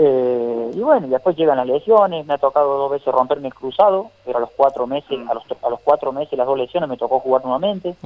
eh, 0.00 0.70
y 0.74 0.78
bueno, 0.78 1.08
y 1.08 1.10
después 1.10 1.36
llegan 1.36 1.56
las 1.56 1.66
lesiones, 1.66 2.24
me 2.24 2.34
ha 2.34 2.38
tocado 2.38 2.78
dos 2.78 2.92
veces 2.92 3.12
romperme 3.12 3.48
el 3.48 3.54
cruzado, 3.54 4.12
pero 4.24 4.38
a 4.38 4.40
los 4.42 4.50
cuatro 4.52 4.86
meses, 4.86 5.18
a 5.28 5.34
los, 5.34 5.42
a 5.60 5.68
los 5.68 5.80
cuatro 5.80 6.12
meses 6.12 6.38
las 6.38 6.46
dos 6.46 6.56
lesiones 6.56 6.88
me 6.88 6.96
tocó 6.96 7.18
jugar 7.18 7.42
nuevamente, 7.42 7.96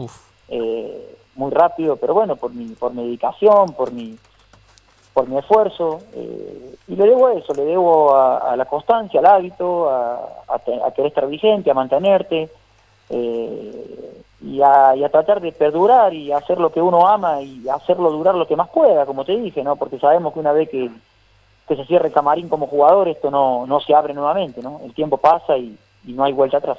eh, 0.48 1.16
muy 1.34 1.50
rápido, 1.50 1.96
pero 1.96 2.14
bueno, 2.14 2.36
por 2.36 2.54
mi, 2.54 2.64
por 2.76 2.94
mi 2.94 3.04
dedicación, 3.04 3.74
por 3.74 3.92
mi, 3.92 4.16
por 5.12 5.28
mi 5.28 5.36
esfuerzo, 5.36 6.00
eh, 6.14 6.76
y 6.88 6.96
le 6.96 7.04
debo 7.04 7.26
a 7.26 7.34
eso, 7.34 7.52
le 7.52 7.66
debo 7.66 8.16
a, 8.16 8.56
la 8.56 8.64
constancia, 8.64 9.20
al 9.20 9.26
hábito, 9.26 9.90
a, 9.90 10.44
a, 10.48 10.58
querer 10.92 11.08
estar 11.08 11.26
vigente, 11.26 11.70
a 11.70 11.74
mantenerte, 11.74 12.48
y, 13.10 14.62
a, 14.62 14.96
y 14.96 15.04
a 15.04 15.10
tratar 15.10 15.42
de 15.42 15.52
perdurar 15.52 16.14
y 16.14 16.32
hacer 16.32 16.58
lo 16.58 16.72
que 16.72 16.80
uno 16.80 17.06
ama 17.06 17.42
y 17.42 17.68
hacerlo 17.68 18.10
durar 18.10 18.34
lo 18.34 18.46
que 18.46 18.56
más 18.56 18.70
pueda, 18.70 19.04
como 19.04 19.26
te 19.26 19.36
dije, 19.36 19.62
¿no? 19.62 19.76
Porque 19.76 19.98
sabemos 19.98 20.32
que 20.32 20.40
una 20.40 20.52
vez 20.52 20.70
que 20.70 20.90
que 21.72 21.82
se 21.82 21.88
cierre 21.88 22.12
camarín 22.12 22.50
como 22.50 22.66
jugador, 22.66 23.08
esto 23.08 23.30
no, 23.30 23.66
no 23.66 23.80
se 23.80 23.94
abre 23.94 24.12
nuevamente, 24.12 24.60
¿no? 24.62 24.80
El 24.84 24.92
tiempo 24.92 25.16
pasa 25.16 25.56
y, 25.56 25.78
no 26.04 26.24
hay 26.24 26.32
vuelta 26.32 26.58
atrás. 26.58 26.78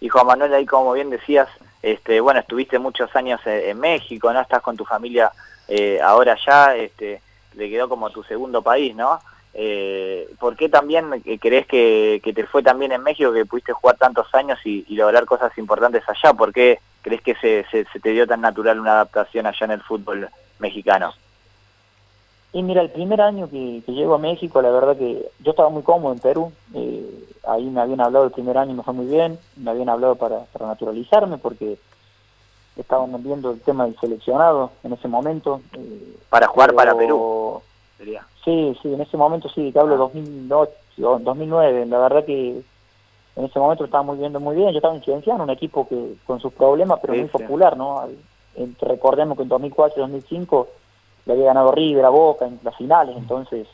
Y 0.00 0.08
Juan 0.08 0.26
Manuel, 0.26 0.52
ahí 0.52 0.66
como 0.66 0.92
bien 0.92 1.08
decías, 1.08 1.48
este, 1.82 2.20
bueno, 2.20 2.40
estuviste 2.40 2.78
muchos 2.78 3.14
años 3.16 3.40
en, 3.46 3.78
México, 3.78 4.30
¿no? 4.32 4.40
Estás 4.40 4.60
con 4.60 4.76
tu 4.76 4.84
familia 4.84 5.32
eh, 5.68 6.00
ahora 6.02 6.36
ya, 6.44 6.76
este, 6.76 7.22
le 7.54 7.70
quedó 7.70 7.88
como 7.88 8.10
tu 8.10 8.22
segundo 8.24 8.60
país, 8.60 8.94
¿no? 8.94 9.20
Eh, 9.54 10.28
¿Por 10.38 10.54
qué 10.54 10.68
también 10.68 11.22
crees 11.40 11.66
que, 11.66 12.20
te 12.22 12.46
fue 12.46 12.62
también 12.62 12.92
en 12.92 13.02
México, 13.02 13.32
que 13.32 13.46
pudiste 13.46 13.72
jugar 13.72 13.96
tantos 13.96 14.26
años 14.34 14.58
y, 14.64 14.84
lograr 14.94 15.24
cosas 15.24 15.56
importantes 15.56 16.02
allá? 16.06 16.34
¿Por 16.34 16.52
qué 16.52 16.80
crees 17.00 17.22
que 17.22 17.34
se, 17.36 17.64
se, 17.70 18.00
te 18.00 18.10
dio 18.10 18.26
tan 18.26 18.42
natural 18.42 18.80
una 18.80 18.92
adaptación 18.92 19.46
allá 19.46 19.64
en 19.64 19.70
el 19.70 19.80
fútbol 19.80 20.28
mexicano? 20.58 21.14
Y 22.56 22.62
mira, 22.62 22.80
el 22.80 22.88
primer 22.88 23.20
año 23.20 23.50
que, 23.50 23.82
llego 23.86 24.14
a 24.14 24.18
México, 24.18 24.62
la 24.62 24.70
verdad 24.70 24.96
que 24.96 25.28
yo 25.40 25.50
estaba 25.50 25.68
muy 25.68 25.82
cómodo 25.82 26.14
en 26.14 26.20
Perú. 26.20 26.52
Eh, 26.72 27.28
ahí 27.46 27.66
me 27.66 27.82
habían 27.82 28.00
hablado 28.00 28.24
el 28.24 28.30
primer 28.30 28.56
año 28.56 28.70
y 28.70 28.76
me 28.76 28.82
fue 28.82 28.94
muy 28.94 29.04
bien. 29.04 29.38
Me 29.56 29.72
habían 29.72 29.90
hablado 29.90 30.14
para, 30.14 30.46
naturalizarme 30.58 31.36
porque 31.36 31.76
estaban 32.78 33.22
viendo 33.22 33.50
el 33.50 33.60
tema 33.60 33.84
del 33.84 33.94
seleccionado 33.98 34.70
en 34.84 34.94
ese 34.94 35.06
momento. 35.06 35.60
Eh, 35.74 36.16
para 36.30 36.46
jugar 36.46 36.72
para 36.72 36.96
Perú. 36.96 37.60
Sería. 37.98 38.26
Sí, 38.42 38.74
sí, 38.80 38.90
en 38.90 39.02
ese 39.02 39.18
momento 39.18 39.50
sí, 39.50 39.70
te 39.70 39.78
hablo 39.78 39.98
2008, 39.98 40.72
ah. 41.02 41.18
2009. 41.20 41.84
La 41.84 41.98
verdad 41.98 42.24
que 42.24 42.62
en 43.36 43.44
ese 43.44 43.58
momento 43.58 43.84
estaba 43.84 44.02
muy 44.02 44.16
viendo 44.16 44.40
muy 44.40 44.56
bien. 44.56 44.70
Yo 44.70 44.78
estaba 44.78 44.94
en 44.94 45.02
Cienciano, 45.02 45.44
un 45.44 45.50
equipo 45.50 45.86
que 45.86 46.14
con 46.26 46.40
sus 46.40 46.54
problemas, 46.54 47.00
pero 47.02 47.12
muy 47.12 47.24
popular, 47.24 47.76
¿no? 47.76 48.08
recordemos 48.80 49.36
que 49.36 49.42
en 49.42 49.50
2004 49.50 49.98
y 49.98 50.00
2005 50.00 50.68
le 51.26 51.32
había 51.32 51.46
ganado 51.46 51.72
River 51.72 52.04
a 52.04 52.08
Boca 52.10 52.46
en 52.46 52.58
las 52.62 52.76
finales, 52.76 53.16
entonces, 53.16 53.66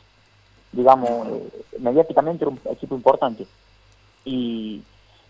digamos, 0.71 1.27
eh, 1.27 1.49
mediáticamente 1.79 2.43
era 2.43 2.51
un 2.51 2.59
equipo 2.71 2.95
importante. 2.95 3.45
Y, 4.25 4.81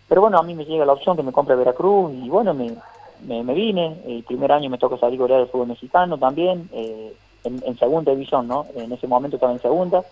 pero 0.08 0.22
bueno, 0.22 0.38
a 0.38 0.42
mí 0.42 0.54
me 0.54 0.64
llega 0.64 0.86
la 0.86 0.94
opción 0.94 1.16
que 1.16 1.22
me 1.22 1.32
compre 1.32 1.54
Veracruz 1.54 2.12
y 2.14 2.28
bueno, 2.28 2.54
me, 2.54 2.74
me, 3.22 3.54
vine. 3.54 4.00
El 4.06 4.24
primer 4.24 4.52
año 4.52 4.70
me 4.70 4.78
toca 4.78 4.96
salir 4.96 5.18
golear 5.18 5.40
del 5.40 5.48
fútbol 5.48 5.68
mexicano 5.68 6.18
también, 6.18 6.68
eh, 6.72 7.14
en, 7.44 7.78
segunda 7.78 8.12
división, 8.12 8.48
¿no? 8.48 8.66
En 8.74 8.90
ese 8.92 9.06
momento 9.06 9.36
estaba 9.36 9.52
en 9.52 9.60
segunda. 9.60 10.02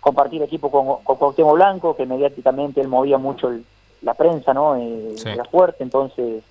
Compartir 0.00 0.42
equipo 0.42 0.70
con, 0.70 1.02
con 1.04 1.16
Cuauhtémoc 1.16 1.54
Blanco, 1.54 1.96
que 1.96 2.04
mediáticamente 2.04 2.80
él 2.80 2.88
movía 2.88 3.16
mucho 3.16 3.50
la 4.02 4.14
prensa, 4.14 4.52
¿no? 4.52 4.76
Eh, 4.76 5.14
Era 5.24 5.44
fuerte, 5.44 5.82
entonces 5.82 6.42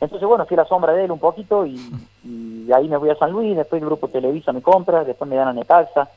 entonces, 0.00 0.28
bueno, 0.28 0.46
fui 0.46 0.56
a 0.56 0.62
la 0.62 0.68
sombra 0.68 0.92
de 0.92 1.04
él 1.04 1.10
un 1.10 1.18
poquito 1.18 1.66
y, 1.66 1.78
y 2.24 2.72
ahí 2.72 2.88
me 2.88 2.96
voy 2.96 3.10
a 3.10 3.16
San 3.16 3.32
Luis, 3.32 3.56
después 3.56 3.82
el 3.82 3.88
grupo 3.88 4.08
Televisa 4.08 4.52
me 4.52 4.62
compra, 4.62 5.04
después 5.04 5.28
me 5.28 5.36
dan 5.36 5.48
a 5.48 5.52
Necaxa. 5.52 6.08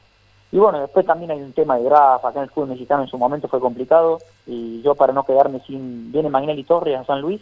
Y 0.52 0.58
bueno, 0.58 0.82
después 0.82 1.06
también 1.06 1.32
hay 1.32 1.42
un 1.42 1.54
tema 1.54 1.78
de 1.78 1.86
graf, 1.86 2.26
acá 2.26 2.40
en 2.40 2.44
el 2.44 2.50
fútbol 2.50 2.70
mexicano 2.70 3.04
en 3.04 3.10
su 3.10 3.18
momento 3.18 3.48
fue 3.48 3.62
complicado 3.62 4.20
y 4.46 4.82
yo 4.82 4.96
para 4.96 5.14
no 5.14 5.24
quedarme 5.24 5.62
sin, 5.66 6.12
viene 6.12 6.30
Magnelli 6.30 6.66
Torres 6.66 7.00
a 7.00 7.06
San 7.06 7.22
Luis 7.22 7.42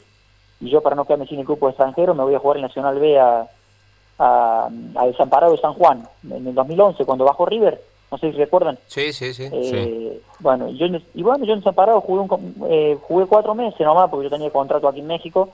y 0.61 0.69
yo 0.69 0.81
para 0.81 0.95
no 0.95 1.05
quedarme 1.05 1.25
sin 1.25 1.39
el 1.39 1.45
grupo 1.45 1.69
extranjero 1.69 2.13
me 2.13 2.23
voy 2.23 2.35
a 2.35 2.39
jugar 2.39 2.57
en 2.57 2.63
Nacional 2.63 2.99
B 2.99 3.19
a, 3.19 3.47
a, 4.19 4.69
Desamparado 5.07 5.53
de 5.53 5.57
San 5.57 5.73
Juan 5.73 6.07
en 6.29 6.47
el 6.47 6.53
2011 6.53 7.03
cuando 7.03 7.25
bajó 7.25 7.47
River, 7.47 7.81
no 8.11 8.19
sé 8.19 8.31
si 8.31 8.37
recuerdan. 8.37 8.77
Sí, 8.85 9.11
sí, 9.11 9.33
sí. 9.33 9.49
Eh, 9.51 10.21
bueno, 10.39 10.69
yo, 10.69 10.85
y 11.15 11.23
bueno, 11.23 11.45
yo 11.45 11.53
en 11.53 11.61
Desamparado 11.61 12.01
jugué, 12.01 12.21
un, 12.21 12.55
eh, 12.69 12.95
jugué 13.01 13.25
cuatro 13.25 13.55
meses 13.55 13.79
nomás 13.79 14.11
porque 14.11 14.25
yo 14.25 14.29
tenía 14.29 14.51
contrato 14.51 14.87
aquí 14.87 14.99
en 14.99 15.07
México 15.07 15.49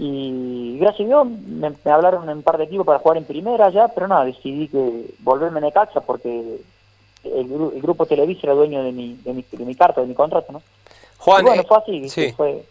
y 0.00 0.78
gracias 0.78 1.06
a 1.06 1.08
Dios 1.08 1.26
me, 1.26 1.74
hablaron 1.90 2.30
en 2.30 2.36
un 2.36 2.42
par 2.42 2.56
de 2.56 2.64
equipos 2.64 2.86
para 2.86 3.00
jugar 3.00 3.18
en 3.18 3.24
primera 3.24 3.68
ya, 3.70 3.88
pero 3.88 4.06
nada, 4.06 4.24
decidí 4.24 4.68
que 4.68 5.06
volverme 5.18 5.58
a 5.58 5.62
Necaxa 5.62 6.00
porque 6.02 6.60
el, 7.24 7.48
grupo 7.82 8.06
Televisa 8.06 8.42
era 8.44 8.54
dueño 8.54 8.84
de 8.84 8.92
mi, 8.92 9.16
de 9.16 9.32
mi, 9.32 9.44
de 9.50 9.64
mi 9.64 9.74
carta, 9.74 10.00
de 10.00 10.06
mi 10.06 10.14
contrato, 10.14 10.52
¿no? 10.52 10.62
Juan, 11.18 11.44
bueno, 11.44 11.62
eh, 11.62 11.66
fue 11.66 11.78
así, 11.78 12.32
fue, 12.32 12.64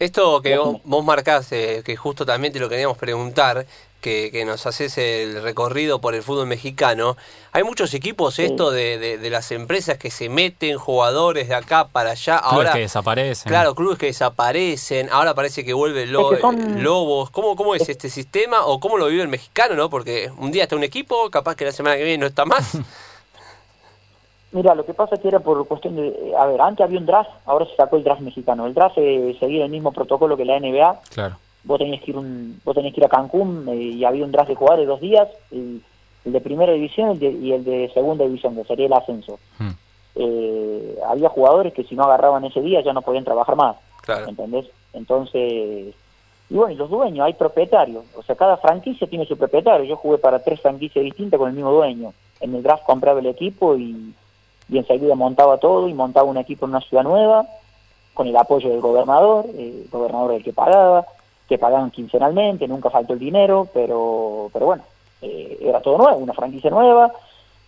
esto 0.00 0.42
que 0.42 0.58
vos, 0.58 0.78
vos 0.82 1.04
marcás, 1.04 1.52
eh, 1.52 1.82
que 1.84 1.94
justo 1.94 2.26
también 2.26 2.52
te 2.52 2.58
lo 2.58 2.68
queríamos 2.68 2.98
preguntar, 2.98 3.64
que, 4.02 4.44
nos 4.44 4.66
haces 4.66 4.98
el 4.98 5.42
recorrido 5.42 6.00
por 6.00 6.14
el 6.14 6.22
fútbol 6.22 6.46
mexicano, 6.46 7.16
hay 7.52 7.62
muchos 7.62 7.94
equipos 7.94 8.38
esto 8.38 8.70
de, 8.70 8.98
de, 8.98 9.30
las 9.30 9.50
empresas 9.52 9.96
que 9.96 10.10
se 10.10 10.28
meten 10.28 10.76
jugadores 10.76 11.48
de 11.48 11.54
acá 11.54 11.88
para 11.88 12.10
allá. 12.10 12.38
Clubes 12.40 12.52
ahora, 12.52 12.72
que 12.72 12.80
desaparecen. 12.80 13.48
Claro, 13.48 13.74
clubes 13.74 13.98
que 13.98 14.06
desaparecen, 14.06 15.08
ahora 15.10 15.34
parece 15.34 15.64
que 15.64 15.72
vuelven 15.72 16.12
Lobos. 16.12 17.30
¿Cómo, 17.30 17.56
¿Cómo 17.56 17.74
es 17.74 17.88
este 17.88 18.10
sistema 18.10 18.66
o 18.66 18.80
cómo 18.80 18.98
lo 18.98 19.06
vive 19.06 19.22
el 19.22 19.28
mexicano? 19.28 19.74
no 19.76 19.88
Porque 19.88 20.30
un 20.36 20.50
día 20.50 20.64
está 20.64 20.76
un 20.76 20.82
equipo, 20.82 21.30
capaz 21.30 21.54
que 21.54 21.64
la 21.64 21.72
semana 21.72 21.96
que 21.96 22.04
viene 22.04 22.18
no 22.18 22.26
está 22.26 22.44
más. 22.44 22.76
Mira, 24.52 24.74
lo 24.74 24.84
que 24.84 24.92
pasa 24.92 25.14
es 25.14 25.20
que 25.22 25.28
era 25.28 25.40
por 25.40 25.66
cuestión 25.66 25.96
de... 25.96 26.34
A 26.38 26.44
ver, 26.46 26.60
antes 26.60 26.84
había 26.84 26.98
un 26.98 27.06
draft, 27.06 27.30
ahora 27.46 27.64
se 27.64 27.74
sacó 27.74 27.96
el 27.96 28.04
draft 28.04 28.20
mexicano. 28.20 28.66
El 28.66 28.74
draft 28.74 28.98
eh, 28.98 29.34
seguía 29.40 29.64
el 29.64 29.70
mismo 29.70 29.92
protocolo 29.92 30.36
que 30.36 30.44
la 30.44 30.60
NBA. 30.60 31.00
Claro. 31.14 31.36
Vos 31.64 31.78
tenías 31.78 32.02
que 32.02 32.10
ir, 32.10 32.16
un, 32.16 32.60
vos 32.64 32.74
tenías 32.74 32.94
que 32.94 33.00
ir 33.00 33.06
a 33.06 33.08
Cancún 33.08 33.66
eh, 33.68 33.76
y 33.76 34.04
había 34.04 34.24
un 34.24 34.32
draft 34.32 34.48
de 34.48 34.54
jugadores 34.56 34.86
de 34.86 34.90
dos 34.90 35.00
días, 35.00 35.28
el, 35.50 35.82
de 36.24 36.40
primera 36.40 36.72
división 36.72 37.18
y 37.20 37.52
el 37.52 37.64
de 37.64 37.90
segunda 37.94 38.24
división, 38.24 38.54
que 38.54 38.64
sería 38.64 38.86
el 38.86 38.92
ascenso. 38.92 39.38
Hmm. 39.58 39.70
Eh, 40.14 40.98
había 41.08 41.28
jugadores 41.28 41.72
que 41.72 41.84
si 41.84 41.94
no 41.94 42.04
agarraban 42.04 42.44
ese 42.44 42.60
día 42.60 42.82
ya 42.82 42.92
no 42.92 43.02
podían 43.02 43.24
trabajar 43.24 43.56
más. 43.56 43.76
Claro. 44.02 44.28
¿Entendés? 44.28 44.66
Entonces... 44.92 45.94
Y 46.50 46.54
bueno, 46.54 46.72
y 46.72 46.76
los 46.76 46.90
dueños, 46.90 47.24
hay 47.24 47.32
propietarios. 47.32 48.04
O 48.14 48.22
sea, 48.22 48.36
cada 48.36 48.58
franquicia 48.58 49.06
tiene 49.06 49.24
su 49.24 49.38
propietario. 49.38 49.86
Yo 49.86 49.96
jugué 49.96 50.18
para 50.18 50.42
tres 50.42 50.60
franquicias 50.60 51.02
distintas 51.02 51.38
con 51.38 51.48
el 51.48 51.54
mismo 51.54 51.72
dueño. 51.72 52.12
En 52.40 52.54
el 52.54 52.62
draft 52.62 52.84
compraba 52.84 53.20
el 53.20 53.26
equipo 53.26 53.74
y 53.74 54.12
y 54.72 54.78
enseguida 54.78 55.14
montaba 55.14 55.58
todo 55.58 55.88
y 55.88 55.94
montaba 55.94 56.28
un 56.28 56.38
equipo 56.38 56.64
en 56.64 56.70
una 56.70 56.80
ciudad 56.80 57.02
nueva 57.02 57.46
con 58.14 58.26
el 58.26 58.36
apoyo 58.36 58.70
del 58.70 58.80
gobernador, 58.80 59.46
el 59.56 59.86
gobernador 59.90 60.32
el 60.34 60.42
que 60.42 60.52
pagaba, 60.52 61.06
que 61.52 61.58
pagaban 61.58 61.90
quincenalmente, 61.90 62.66
nunca 62.66 62.88
faltó 62.88 63.12
el 63.12 63.18
dinero, 63.18 63.68
pero, 63.74 64.48
pero 64.54 64.64
bueno, 64.64 64.84
eh, 65.20 65.58
era 65.60 65.82
todo 65.82 65.98
nuevo, 65.98 66.16
una 66.16 66.32
franquicia 66.32 66.70
nueva, 66.70 67.12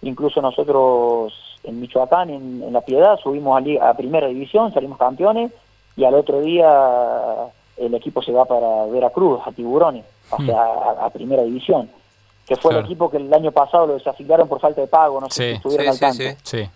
incluso 0.00 0.40
nosotros 0.40 1.34
en 1.62 1.80
Michoacán, 1.80 2.30
en, 2.30 2.72
La 2.72 2.80
Piedad, 2.80 3.18
subimos 3.22 3.62
a, 3.62 3.90
a, 3.90 3.94
primera 3.94 4.26
división, 4.26 4.72
salimos 4.72 4.96
campeones, 4.96 5.52
y 5.98 6.04
al 6.04 6.14
otro 6.14 6.40
día 6.40 6.70
el 7.76 7.92
equipo 7.92 8.22
se 8.22 8.32
va 8.32 8.46
para 8.46 8.86
Veracruz, 8.86 9.42
a 9.44 9.52
Tiburones, 9.52 10.06
o 10.30 10.42
sea, 10.42 10.64
a 11.02 11.10
primera 11.10 11.42
división, 11.42 11.90
que 12.46 12.56
fue 12.56 12.72
el 12.72 12.86
equipo 12.86 13.10
que 13.10 13.18
el 13.18 13.34
año 13.34 13.52
pasado 13.52 13.86
lo 13.86 13.94
desafiliaron 13.94 14.48
por 14.48 14.60
falta 14.60 14.80
de 14.80 14.86
pago, 14.86 15.20
no 15.20 15.28
sé 15.28 15.50
si 15.50 15.56
estuvieron 15.56 15.88
al 15.88 16.00
tanto. 16.00 16.24
sí. 16.42 16.66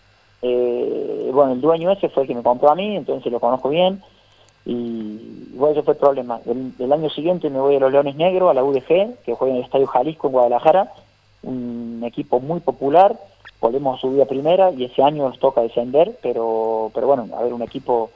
Eh, 0.42 1.30
bueno, 1.32 1.52
el 1.52 1.60
dueño 1.62 1.90
ese 1.90 2.10
fue 2.10 2.24
el 2.24 2.28
que 2.28 2.34
me 2.34 2.42
compró 2.42 2.70
a 2.70 2.74
mí, 2.74 2.96
entonces 2.96 3.32
lo 3.32 3.40
conozco 3.40 3.70
bien. 3.70 4.02
Y 4.68 5.54
bueno, 5.54 5.72
ese 5.72 5.82
fue 5.82 5.94
el 5.94 5.98
problema. 5.98 6.40
El, 6.44 6.92
año 6.92 7.08
siguiente 7.08 7.48
me 7.48 7.58
voy 7.58 7.76
a 7.76 7.80
los 7.80 7.90
Leones 7.90 8.16
Negros, 8.16 8.50
a 8.50 8.54
la 8.54 8.62
UDG, 8.62 9.22
que 9.24 9.34
juega 9.34 9.54
en 9.54 9.60
el 9.60 9.64
Estadio 9.64 9.86
Jalisco 9.86 10.26
en 10.26 10.32
Guadalajara, 10.34 10.92
un 11.42 12.02
equipo 12.04 12.38
muy 12.38 12.60
popular. 12.60 13.18
Volvemos 13.62 13.96
a 13.96 14.00
subir 14.02 14.20
a 14.20 14.26
primera 14.26 14.70
y 14.70 14.84
ese 14.84 15.02
año 15.02 15.26
nos 15.26 15.38
toca 15.38 15.62
descender, 15.62 16.18
pero, 16.22 16.90
pero 16.92 17.06
bueno, 17.06 17.26
a 17.34 17.42
ver, 17.42 17.54
un 17.54 17.62
equipo. 17.62 18.10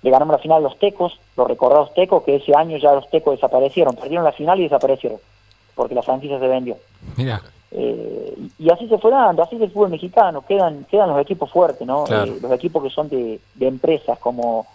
Le 0.00 0.10
ganamos 0.10 0.32
la 0.32 0.42
final 0.42 0.58
a 0.58 0.68
los 0.68 0.78
Tecos, 0.78 1.20
los 1.36 1.46
recordados 1.46 1.92
Tecos, 1.92 2.22
que 2.24 2.36
ese 2.36 2.56
año 2.56 2.78
ya 2.78 2.94
los 2.94 3.10
Tecos 3.10 3.34
desaparecieron, 3.34 3.94
perdieron 3.94 4.24
la 4.24 4.32
final 4.32 4.58
y 4.60 4.62
desaparecieron, 4.62 5.18
porque 5.74 5.94
la 5.94 6.02
franquicia 6.02 6.38
se 6.38 6.48
vendió. 6.48 6.78
Mira. 7.16 7.42
Eh, 7.70 8.34
y 8.58 8.70
así 8.70 8.88
se 8.88 8.96
fue 8.96 9.10
dando, 9.10 9.42
así 9.42 9.56
es 9.56 9.62
el 9.62 9.70
fútbol 9.70 9.90
mexicano, 9.90 10.42
quedan 10.46 10.84
quedan 10.84 11.10
los 11.10 11.20
equipos 11.20 11.50
fuertes, 11.50 11.86
¿no? 11.86 12.06
Eh, 12.06 12.38
los 12.40 12.52
equipos 12.52 12.82
que 12.82 12.88
son 12.88 13.10
de, 13.10 13.40
empresas 13.60 14.18
como 14.18 14.66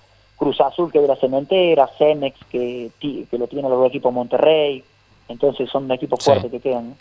Cruz 0.44 0.60
Azul, 0.60 0.92
que 0.92 1.00
de 1.00 1.08
la 1.08 1.16
cementera, 1.16 1.90
Cemex, 1.98 2.38
que, 2.50 2.92
que 3.00 3.38
lo 3.38 3.48
tienen 3.48 3.72
los 3.72 3.88
equipos 3.88 4.14
Monterrey, 4.14 4.84
entonces 5.30 5.70
son 5.70 5.90
equipos 5.90 6.22
fuertes 6.22 6.52
que 6.52 6.60
quedan. 6.60 6.96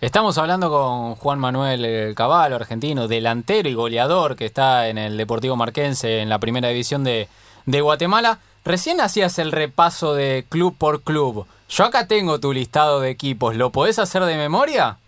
Estamos 0.00 0.38
hablando 0.38 0.70
con 0.70 1.16
Juan 1.16 1.40
Manuel 1.40 2.14
Caballo, 2.14 2.54
argentino, 2.54 3.08
delantero 3.08 3.68
y 3.68 3.74
goleador 3.74 4.36
que 4.36 4.44
está 4.44 4.88
en 4.88 4.98
el 4.98 5.16
Deportivo 5.16 5.56
Marquense 5.56 6.20
en 6.20 6.28
la 6.28 6.38
primera 6.38 6.68
división 6.68 7.02
de, 7.02 7.26
de 7.66 7.80
Guatemala. 7.80 8.38
Recién 8.64 9.00
hacías 9.00 9.40
el 9.40 9.50
repaso 9.50 10.14
de 10.14 10.44
club 10.48 10.76
por 10.78 11.02
club. 11.02 11.46
Yo 11.68 11.84
acá 11.84 12.06
tengo 12.06 12.38
tu 12.38 12.52
listado 12.52 13.00
de 13.00 13.10
equipos. 13.10 13.56
¿Lo 13.56 13.70
podés 13.70 13.98
hacer 13.98 14.24
de 14.24 14.36
memoria? 14.36 14.98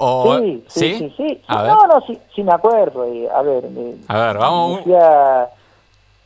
sí, 0.00 0.64
sí, 0.68 1.14
sí, 1.16 1.42
No, 1.48 1.86
no, 1.86 2.00
sí, 2.06 2.18
sí 2.34 2.42
me 2.42 2.52
acuerdo. 2.52 3.02
a 3.02 3.42
ver, 3.42 3.64
a 4.08 4.18
ver, 4.18 4.38
vamos. 4.38 4.80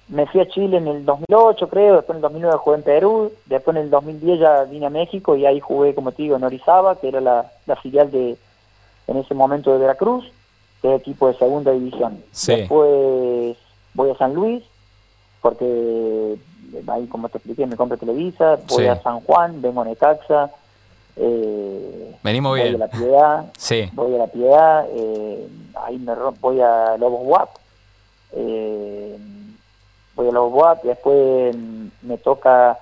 Me 0.08 0.26
fui 0.26 0.40
a, 0.40 0.48
Chile 0.48 0.76
en 0.76 0.88
el 0.88 1.04
2008, 1.04 1.68
creo. 1.68 1.96
Después 1.96 2.10
en 2.10 2.16
el 2.16 2.22
2009 2.22 2.58
jugué 2.58 2.76
en 2.76 2.82
Perú. 2.82 3.32
Después 3.46 3.76
en 3.76 3.82
el 3.84 3.90
2010 3.90 4.38
ya 4.38 4.64
vine 4.64 4.86
a 4.86 4.90
México 4.90 5.36
y 5.36 5.46
ahí 5.46 5.60
jugué, 5.60 5.94
como 5.94 6.12
te 6.12 6.22
digo, 6.22 6.36
en 6.36 6.44
Orizaba, 6.44 6.96
que 6.96 7.08
era 7.08 7.20
la, 7.20 7.50
filial 7.82 8.10
de, 8.10 8.36
en 9.06 9.16
ese 9.16 9.34
momento 9.34 9.72
de 9.72 9.78
Veracruz, 9.78 10.24
que 10.82 10.94
es 10.94 11.00
equipo 11.00 11.28
de 11.28 11.34
segunda 11.34 11.72
división. 11.72 12.22
Después 12.46 13.56
voy 13.94 14.10
a 14.10 14.16
San 14.16 14.34
Luis, 14.34 14.62
porque 15.40 16.36
ahí, 16.86 17.06
como 17.06 17.28
te 17.28 17.38
expliqué, 17.38 17.66
me 17.66 17.76
compré 17.76 17.96
Televisa. 17.96 18.58
Voy 18.68 18.86
a 18.86 19.00
San 19.02 19.20
Juan, 19.20 19.62
vengo 19.62 19.82
a 19.82 19.84
Necaxa. 19.84 20.50
Eh, 21.16 22.16
Venimos 22.22 22.56
bien. 22.56 22.72
Voy 22.72 22.82
a 22.82 22.86
la 22.86 22.88
Piedad. 22.88 23.52
Sí. 23.56 23.90
Voy 23.92 24.14
a 24.14 24.18
la 24.18 24.26
Piedad. 24.26 24.86
Eh, 24.90 25.48
ahí 25.84 25.98
me 25.98 26.12
voy 26.40 26.60
a 26.60 26.96
Lobos 26.98 27.20
WAP. 27.24 27.48
Eh, 28.32 29.03
voy 30.14 30.28
a 30.28 30.32
Lobos 30.32 30.52
WAP. 30.54 30.82
Después 30.84 31.56
me 32.02 32.18
toca 32.18 32.78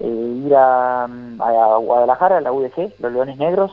eh, 0.00 0.42
ir 0.46 0.54
a, 0.54 1.04
a, 1.04 1.76
Guadalajara, 1.78 2.38
a 2.38 2.40
la 2.40 2.52
UDC, 2.52 3.00
los 3.00 3.12
Leones 3.12 3.36
Negros. 3.38 3.72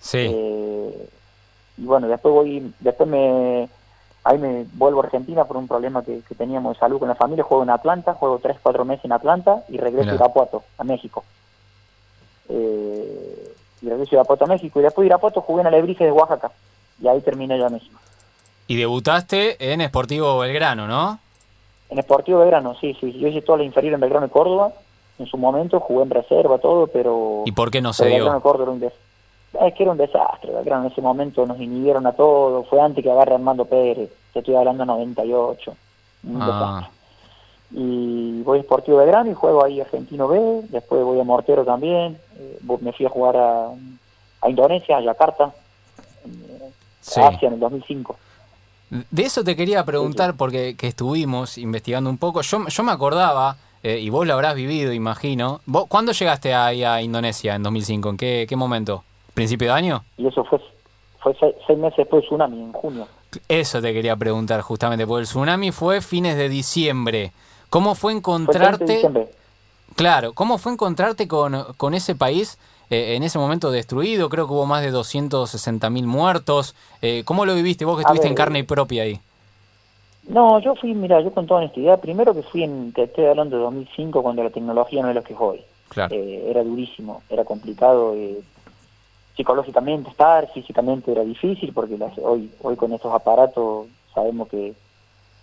Sí. 0.00 0.28
Eh, 0.30 1.08
y 1.78 1.84
bueno, 1.84 2.08
después 2.08 2.34
voy, 2.34 2.72
después 2.80 3.08
me, 3.08 3.68
ahí 4.24 4.38
me 4.38 4.66
vuelvo 4.74 5.00
a 5.00 5.04
Argentina 5.04 5.44
por 5.44 5.56
un 5.56 5.68
problema 5.68 6.02
que, 6.02 6.22
teníamos 6.36 6.74
de 6.74 6.80
salud 6.80 6.98
con 6.98 7.08
la 7.08 7.14
familia, 7.14 7.44
juego 7.44 7.62
en 7.62 7.70
Atlanta, 7.70 8.14
juego 8.14 8.40
tres, 8.42 8.56
cuatro 8.62 8.84
meses 8.84 9.04
en 9.04 9.12
Atlanta 9.12 9.62
y 9.68 9.78
regreso 9.78 10.10
a 10.10 10.14
Irapuato, 10.14 10.64
a 10.78 10.84
México. 10.84 11.24
Eh, 12.48 13.54
y 13.82 13.88
regreso 13.88 14.12
a 14.12 14.14
Irapuato 14.16 14.44
a 14.44 14.48
México 14.48 14.80
y 14.80 14.82
después 14.82 15.04
de 15.04 15.06
Irapuato 15.06 15.40
jugué 15.40 15.60
en 15.60 15.68
Alebrije 15.68 16.04
de 16.04 16.12
Oaxaca 16.12 16.50
y 17.00 17.08
ahí 17.08 17.20
terminé 17.20 17.58
ya 17.58 17.68
México. 17.68 18.00
Y 18.66 18.76
debutaste 18.76 19.72
en 19.72 19.80
Sportivo 19.86 20.38
Belgrano, 20.38 20.88
¿no? 20.88 21.20
En 21.90 22.02
Sportivo 22.02 22.40
Belgrano, 22.40 22.74
sí, 22.74 22.96
sí. 23.00 23.12
Yo 23.12 23.28
hice 23.28 23.42
toda 23.42 23.58
la 23.58 23.64
inferior 23.64 23.94
en 23.94 24.00
Belgrano 24.00 24.26
y 24.26 24.30
Córdoba. 24.30 24.72
En 25.18 25.26
su 25.26 25.38
momento 25.38 25.80
jugué 25.80 26.02
en 26.02 26.10
reserva, 26.10 26.58
todo, 26.58 26.88
pero... 26.88 27.42
¿Y 27.46 27.52
por 27.52 27.70
qué 27.70 27.80
no 27.80 27.92
se 27.92 28.06
dio? 28.06 28.16
Belgrano 28.16 28.38
y 28.38 28.42
Córdoba 28.42 28.64
era 28.64 28.72
un 28.72 28.80
es 29.60 29.74
que 29.74 29.82
era 29.82 29.92
un 29.92 29.98
desastre, 29.98 30.52
en 30.52 30.84
ese 30.86 31.00
momento 31.00 31.46
nos 31.46 31.60
inhibieron 31.60 32.06
a 32.06 32.12
todos, 32.12 32.66
fue 32.68 32.80
antes 32.80 33.02
que 33.02 33.10
agarre 33.10 33.34
Armando 33.34 33.64
Pérez, 33.64 34.10
te 34.32 34.40
estoy 34.40 34.54
hablando 34.54 34.84
98, 34.84 35.76
un 36.24 36.42
ah. 36.42 36.46
desastre. 36.46 36.96
Y 37.72 38.42
voy 38.42 38.60
a 38.60 38.62
Sportivo 38.62 38.98
Belgrano 38.98 39.30
y 39.30 39.34
juego 39.34 39.64
ahí 39.64 39.80
Argentino 39.80 40.28
B, 40.28 40.62
después 40.68 41.02
voy 41.02 41.18
a 41.20 41.24
Mortero 41.24 41.64
también, 41.64 42.18
eh, 42.38 42.58
me 42.80 42.92
fui 42.92 43.06
a 43.06 43.10
jugar 43.10 43.36
a, 43.36 43.70
Indonesia, 44.48 44.98
a 44.98 45.00
Yakarta, 45.00 45.52
en, 46.24 47.22
Asia 47.24 47.48
en 47.48 47.54
el 47.54 47.60
2005. 47.60 48.16
De 48.90 49.22
eso 49.22 49.42
te 49.42 49.56
quería 49.56 49.84
preguntar 49.84 50.34
porque 50.36 50.76
que 50.76 50.86
estuvimos 50.86 51.58
investigando 51.58 52.08
un 52.08 52.18
poco, 52.18 52.42
yo, 52.42 52.68
yo 52.68 52.82
me 52.84 52.92
acordaba, 52.92 53.56
eh, 53.82 53.98
y 53.98 54.10
vos 54.10 54.26
lo 54.26 54.34
habrás 54.34 54.54
vivido, 54.54 54.92
imagino, 54.92 55.60
¿Vos, 55.66 55.86
¿cuándo 55.88 56.12
llegaste 56.12 56.54
ahí 56.54 56.84
a 56.84 57.02
Indonesia 57.02 57.56
en 57.56 57.62
2005? 57.64 58.10
¿En 58.10 58.16
qué, 58.16 58.46
qué 58.48 58.56
momento? 58.56 59.02
¿Principio 59.34 59.68
de 59.68 59.72
año? 59.74 60.04
Y 60.16 60.28
eso 60.28 60.44
fue, 60.44 60.60
fue 61.18 61.36
seis, 61.40 61.78
meses 61.78 61.96
después 61.98 62.22
del 62.22 62.28
tsunami, 62.28 62.62
en 62.62 62.72
junio. 62.72 63.08
Eso 63.48 63.82
te 63.82 63.92
quería 63.92 64.14
preguntar 64.16 64.60
justamente, 64.60 65.06
porque 65.06 65.22
el 65.22 65.26
tsunami 65.26 65.72
fue 65.72 66.00
fines 66.00 66.36
de 66.36 66.48
diciembre. 66.48 67.32
¿Cómo 67.68 67.96
fue 67.96 68.12
encontrarte... 68.12 69.02
claro, 69.96 70.32
¿cómo 70.32 70.58
fue 70.58 70.72
encontrarte 70.72 71.26
con, 71.26 71.64
con 71.76 71.94
ese 71.94 72.14
país 72.14 72.58
eh, 72.90 73.14
en 73.16 73.22
ese 73.22 73.38
momento 73.38 73.70
destruido? 73.70 74.28
Creo 74.28 74.46
que 74.46 74.52
hubo 74.52 74.66
más 74.66 74.82
de 74.82 74.90
260 74.90 75.90
mil 75.90 76.06
muertos. 76.06 76.74
Eh, 77.02 77.22
¿Cómo 77.24 77.44
lo 77.44 77.54
viviste 77.54 77.84
vos 77.84 77.96
que 77.96 78.02
estuviste 78.02 78.28
en 78.28 78.34
carne 78.34 78.60
y 78.60 78.62
propia 78.62 79.02
ahí? 79.04 79.20
No, 80.28 80.58
yo 80.58 80.74
fui, 80.74 80.94
mira, 80.94 81.20
yo 81.20 81.32
con 81.32 81.46
toda 81.46 81.60
honestidad, 81.60 82.00
primero 82.00 82.34
que 82.34 82.42
fui 82.42 82.64
en, 82.64 82.92
te 82.92 83.04
estoy 83.04 83.26
hablando 83.26 83.56
de 83.56 83.62
2005, 83.62 84.22
cuando 84.22 84.42
la 84.42 84.50
tecnología 84.50 85.02
no 85.02 85.10
es 85.10 85.14
lo 85.14 85.22
que 85.22 85.34
es 85.34 85.40
hoy. 85.40 85.60
Claro. 85.88 86.14
Eh, 86.14 86.50
era 86.50 86.64
durísimo, 86.64 87.22
era 87.30 87.44
complicado. 87.44 88.14
Eh, 88.14 88.40
psicológicamente 89.36 90.10
estar, 90.10 90.50
físicamente 90.52 91.12
era 91.12 91.22
difícil, 91.22 91.72
porque 91.72 91.96
hoy, 92.22 92.50
hoy 92.62 92.76
con 92.76 92.92
estos 92.92 93.14
aparatos 93.14 93.86
sabemos 94.14 94.48
que, 94.48 94.74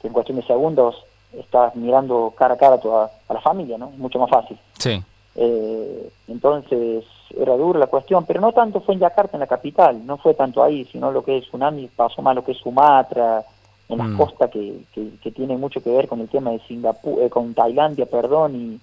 en 0.04 0.12
cuestión 0.12 0.38
de 0.38 0.46
segundos 0.46 0.96
estás 1.32 1.76
mirando 1.76 2.34
cara 2.38 2.56
a 2.56 2.58
cara 2.58 2.76
a, 2.76 2.80
toda, 2.80 3.10
a 3.28 3.34
la 3.34 3.40
familia, 3.40 3.78
¿no? 3.78 3.90
Es 3.90 3.98
mucho 3.98 4.20
más 4.20 4.30
fácil. 4.30 4.58
Sí. 4.78 5.02
Eh, 5.36 6.10
entonces 6.28 7.06
era 7.40 7.56
dura 7.56 7.80
la 7.80 7.88
cuestión, 7.88 8.25
pero 8.25 8.42
no 8.42 8.52
tanto 8.52 8.82
fue 8.82 8.96
en 8.96 9.02
Yakarta, 9.02 9.38
en 9.38 9.42
la 9.42 9.48
capital, 9.48 10.06
no 10.06 10.18
fue 10.18 10.34
tanto 10.34 10.63
ahí, 10.63 10.86
sino 10.86 11.12
lo 11.12 11.24
que 11.24 11.38
es 11.38 11.46
tsunami, 11.46 11.88
pasó 11.88 12.22
más 12.22 12.36
lo 12.36 12.44
que 12.44 12.54
es 12.54 12.58
Sumatra, 12.58 13.44
en 13.90 13.98
las 13.98 14.08
mm. 14.08 14.18
costas 14.18 14.50
que, 14.50 14.84
que, 14.94 15.32
tiene 15.32 15.58
mucho 15.58 15.82
que 15.82 15.90
ver 15.90 16.08
con 16.08 16.22
el 16.22 16.30
tema 16.30 16.52
de 16.52 16.60
Singapur, 16.60 17.22
eh, 17.22 17.30
con 17.30 17.54
Tailandia, 17.54 18.06
perdón, 18.06 18.56
y, 18.56 18.80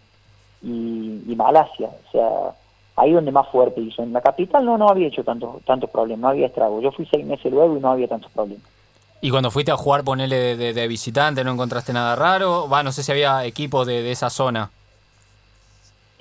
y, 0.68 1.24
y 1.26 1.36
Malasia. 1.36 1.88
O 1.88 2.10
sea, 2.10 2.54
ahí 2.96 3.12
donde 3.12 3.32
más 3.32 3.48
fuerte 3.48 3.80
hizo. 3.80 4.02
En 4.02 4.12
la 4.12 4.20
capital 4.20 4.64
no, 4.64 4.76
no 4.76 4.88
había 4.88 5.08
hecho 5.08 5.24
tantos 5.24 5.62
tantos 5.64 5.90
problemas, 5.90 6.20
no 6.20 6.28
había 6.28 6.46
estragos. 6.46 6.82
Yo 6.82 6.92
fui 6.92 7.06
seis 7.10 7.24
meses 7.24 7.50
luego 7.50 7.76
y 7.76 7.80
no 7.80 7.90
había 7.90 8.08
tantos 8.08 8.30
problemas. 8.30 8.66
¿Y 9.22 9.30
cuando 9.30 9.50
fuiste 9.50 9.70
a 9.70 9.76
jugar, 9.76 10.02
ponele 10.02 10.56
de, 10.56 10.88
visitante, 10.88 11.44
no 11.44 11.52
encontraste 11.52 11.92
nada 11.92 12.16
raro? 12.16 12.68
Va, 12.68 12.82
no 12.82 12.90
sé 12.90 13.02
si 13.02 13.12
había 13.12 13.44
equipos 13.44 13.86
de, 13.86 14.10
esa 14.10 14.30
zona. 14.30 14.70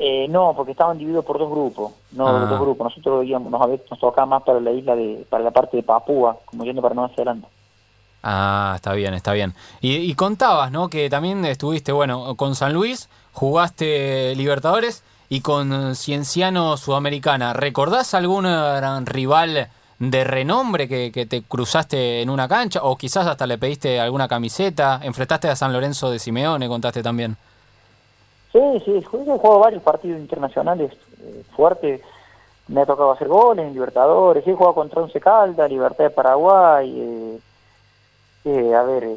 Eh, 0.01 0.27
no, 0.29 0.53
porque 0.55 0.71
estaban 0.71 0.97
divididos 0.97 1.25
por 1.25 1.37
dos 1.37 1.51
grupos, 1.51 1.91
no 2.13 2.27
ah. 2.27 2.45
dos 2.45 2.59
grupos. 2.59 2.85
Nosotros 2.85 3.25
íbamos, 3.25 3.51
nos, 3.51 3.61
nos 3.89 3.99
tocaba 3.99 4.25
más 4.25 4.43
para 4.43 4.61
la 4.61 4.71
isla 4.71 4.95
de, 4.95 5.25
para 5.29 5.43
la 5.43 5.51
parte 5.51 5.75
de 5.75 5.83
Papúa, 5.83 6.37
como 6.45 6.63
yendo 6.63 6.81
para 6.81 6.95
Nueva 6.95 7.13
Zelanda. 7.13 7.49
Ah, 8.23 8.73
está 8.75 8.93
bien, 8.93 9.13
está 9.13 9.33
bien. 9.33 9.53
Y, 9.81 9.95
y 9.97 10.13
contabas, 10.15 10.71
¿no? 10.71 10.89
Que 10.89 11.09
también 11.09 11.43
estuviste, 11.43 11.91
bueno, 11.91 12.35
con 12.35 12.55
San 12.55 12.73
Luis, 12.73 13.09
jugaste 13.33 14.35
Libertadores 14.35 15.03
y 15.29 15.41
con 15.41 15.95
Cienciano 15.95 16.75
Sudamericana. 16.77 17.53
¿Recordás 17.53 18.13
algún 18.13 18.45
rival 19.05 19.69
de 19.99 20.23
renombre 20.23 20.87
que, 20.87 21.25
te 21.25 21.43
cruzaste 21.43 22.21
en 22.21 22.29
una 22.29 22.47
cancha 22.47 22.81
o 22.83 22.97
quizás 22.97 23.27
hasta 23.27 23.45
le 23.45 23.57
pediste 23.57 23.99
alguna 23.99 24.27
camiseta? 24.27 24.99
¿Enfrentaste 25.03 25.49
a 25.49 25.55
San 25.55 25.71
Lorenzo 25.71 26.09
de 26.09 26.19
Simeone, 26.19 26.67
contaste 26.67 27.03
también? 27.03 27.37
Sí, 28.51 28.59
sí, 28.83 28.97
he 28.97 29.03
jugado 29.03 29.59
varios 29.59 29.83
partidos 29.83 30.19
internacionales 30.19 30.91
eh, 31.21 31.43
fuertes. 31.55 32.01
Me 32.67 32.81
ha 32.81 32.85
tocado 32.85 33.11
hacer 33.11 33.27
goles 33.27 33.65
en 33.65 33.73
Libertadores. 33.73 34.45
He 34.45 34.53
jugado 34.53 34.75
contra 34.75 35.01
Once 35.01 35.19
Caldas, 35.19 35.69
Libertad 35.69 36.05
de 36.05 36.09
Paraguay. 36.09 37.39
Eh, 38.45 38.75
a 38.75 38.83
ver, 38.83 39.07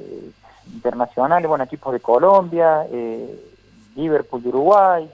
internacionales, 0.72 1.48
bueno, 1.48 1.64
equipos 1.64 1.92
de 1.92 2.00
Colombia, 2.00 2.86
Liverpool 3.94 4.42
de 4.42 4.48
Uruguay. 4.48 5.10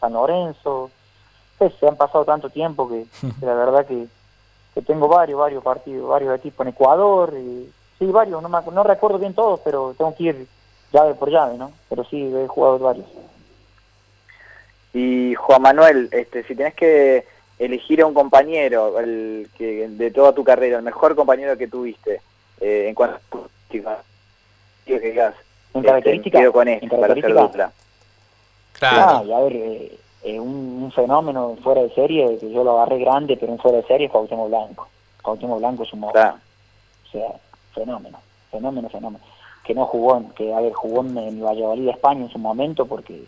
San 0.00 0.12
Lorenzo. 0.12 0.90
Pues, 1.58 1.74
se 1.80 1.88
han 1.88 1.96
pasado 1.96 2.24
tanto 2.24 2.50
tiempo 2.50 2.88
que, 2.88 3.06
la 3.40 3.54
verdad 3.54 3.86
que, 3.86 4.08
tengo 4.82 5.08
varios, 5.08 5.38
varios 5.38 5.64
partidos, 5.64 6.08
varios 6.08 6.36
equipos 6.36 6.66
en 6.66 6.72
Ecuador. 6.72 7.32
Sí, 7.98 8.06
varios, 8.06 8.42
no, 8.42 8.48
no 8.48 8.82
recuerdo 8.82 9.18
bien 9.18 9.32
todos, 9.32 9.60
pero 9.60 9.94
tengo 9.96 10.14
que 10.14 10.24
ir 10.24 10.48
llave 10.96 11.14
por 11.14 11.30
llave, 11.30 11.58
¿no? 11.58 11.72
Pero 11.88 12.04
sí, 12.04 12.32
he 12.34 12.46
jugado 12.48 12.78
varios. 12.78 13.06
Y 14.94 15.34
Juan 15.34 15.62
Manuel, 15.62 16.08
este, 16.10 16.42
si 16.44 16.54
tenés 16.54 16.74
que 16.74 17.26
elegir 17.58 18.00
a 18.00 18.06
un 18.06 18.14
compañero 18.14 18.98
el, 18.98 19.48
que, 19.56 19.88
de 19.88 20.10
toda 20.10 20.32
tu 20.32 20.42
carrera, 20.42 20.78
el 20.78 20.82
mejor 20.82 21.14
compañero 21.14 21.56
que 21.56 21.68
tuviste, 21.68 22.20
eh, 22.60 22.86
en 22.88 22.94
cuanto 22.94 23.16
a 23.86 23.98
que 24.86 25.00
digas, 25.00 25.34
¿En 25.74 25.82
característica? 25.82 26.50
con 26.50 26.68
este 26.68 26.88
para 26.88 27.12
hacer 27.12 27.34
dupla. 27.34 27.72
Claro. 28.72 28.96
Ah, 28.98 29.22
y 29.26 29.32
a 29.32 29.40
ver, 29.40 29.52
eh, 30.22 30.40
un, 30.40 30.90
fenómeno 30.94 31.56
fuera 31.62 31.82
de 31.82 31.90
serie, 31.90 32.38
que 32.38 32.50
yo 32.50 32.64
lo 32.64 32.78
agarré 32.78 32.98
grande, 32.98 33.36
pero 33.36 33.52
un 33.52 33.58
fuera 33.58 33.78
de 33.78 33.84
serie 33.84 34.06
es 34.06 34.12
Cuauhtémoc 34.12 34.48
Blanco. 34.48 34.88
Cuauhtémoc 35.22 35.58
Blanco 35.58 35.82
es 35.82 35.92
un 35.92 36.00
modo. 36.00 36.12
O 36.12 37.10
sea, 37.10 37.28
fenómeno, 37.74 38.18
fenómeno, 38.50 38.88
fenómeno. 38.88 39.24
Que 39.66 39.74
no 39.74 39.86
jugó, 39.86 40.22
que 40.34 40.54
a 40.54 40.60
ver, 40.60 40.72
jugó 40.72 41.00
en, 41.00 41.18
en 41.18 41.42
Valladolid, 41.42 41.88
España 41.88 42.22
en 42.22 42.30
su 42.30 42.38
momento, 42.38 42.86
porque 42.86 43.24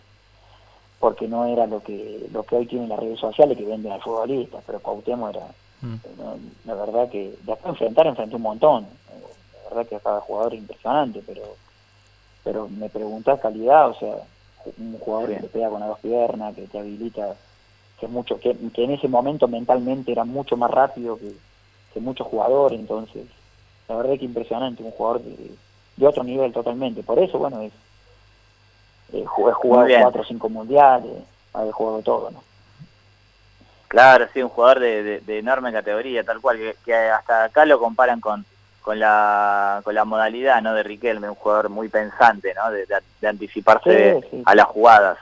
porque 1.01 1.29
no 1.29 1.47
era 1.47 1.67
lo 1.67 1.81
que 1.83 2.29
lo 2.33 2.43
que 2.43 2.57
hoy 2.57 2.67
tienen 2.67 2.89
las 2.89 2.99
redes 2.99 3.21
sociales 3.21 3.57
que 3.57 3.65
venden 3.65 3.93
al 3.93 4.03
futbolista, 4.03 4.59
pero 4.67 4.81
Cuauhtémoc 4.81 5.31
era, 5.31 5.47
mm. 5.83 5.97
la 6.65 6.75
verdad 6.75 7.09
que 7.09 7.35
después 7.43 7.63
de 7.63 7.71
enfrentar, 7.71 8.07
enfrenté 8.07 8.37
un 8.37 8.43
montón. 8.43 8.87
La 9.65 9.75
verdad 9.75 9.91
que 9.91 10.01
cada 10.03 10.21
jugador 10.21 10.55
es 10.55 10.61
impresionante, 10.61 11.23
pero 11.27 11.43
pero 12.45 12.69
me 12.69 12.89
preguntás 12.89 13.41
calidad, 13.41 13.91
o 13.91 13.95
sea, 13.95 14.17
un 14.79 14.99
jugador 14.99 15.29
que 15.29 15.41
te 15.41 15.49
pega 15.49 15.69
con 15.69 15.81
las 15.81 15.91
dos 15.91 15.99
piernas, 16.01 16.55
que 16.55 16.63
te 16.63 16.79
habilita, 16.79 17.37
que 18.01 18.09
mucho, 18.09 18.41
que, 18.41 18.51
en 18.51 18.91
ese 18.91 19.07
momento 19.07 19.47
mentalmente 19.49 20.13
era 20.13 20.25
mucho 20.25 20.57
más 20.57 20.71
rápido 20.71 21.19
que, 21.19 21.35
muchos 22.01 22.29
jugadores, 22.29 22.79
entonces 22.79 23.25
la 23.89 23.97
verdad 23.97 24.17
que 24.17 24.25
impresionante, 24.25 24.85
un 24.85 24.93
jugador 24.93 25.21
de, 25.99 26.07
otro 26.07 26.25
nivel 26.25 26.53
totalmente, 26.53 27.03
por 27.03 27.19
eso 27.19 27.39
bueno 27.39 27.61
es 27.61 27.73
eh, 29.13 29.25
jugado 29.25 29.59
cuatro 30.01 30.23
o 30.23 30.25
cinco 30.25 30.49
mundiales, 30.49 31.13
haber 31.53 31.73
jugado 31.73 32.03
todo, 32.03 32.31
¿no? 32.31 32.43
Claro, 33.89 34.27
sí, 34.35 34.43
un 34.43 34.51
jugador 34.51 34.81
de, 34.81 35.23
enorme 35.27 35.73
categoría, 35.73 36.23
tal 36.23 36.43
cual, 36.43 36.59
que 36.85 36.95
hasta 36.95 37.45
acá 37.45 37.65
lo 37.65 37.81
comparan 37.81 38.21
con 38.21 38.45
con 38.89 38.99
la, 38.99 39.83
con 39.85 39.95
la 39.95 40.07
modalidad 40.07 40.63
¿no? 40.63 40.73
de 40.73 40.83
Riquelme, 40.83 41.29
un 41.29 41.35
jugador 41.35 41.69
muy 41.69 41.91
pensante, 41.91 42.55
¿no? 42.55 42.71
de, 42.71 42.87
anticiparse 43.29 44.19
a 44.47 44.55
las 44.55 44.65
jugadas. 44.65 45.19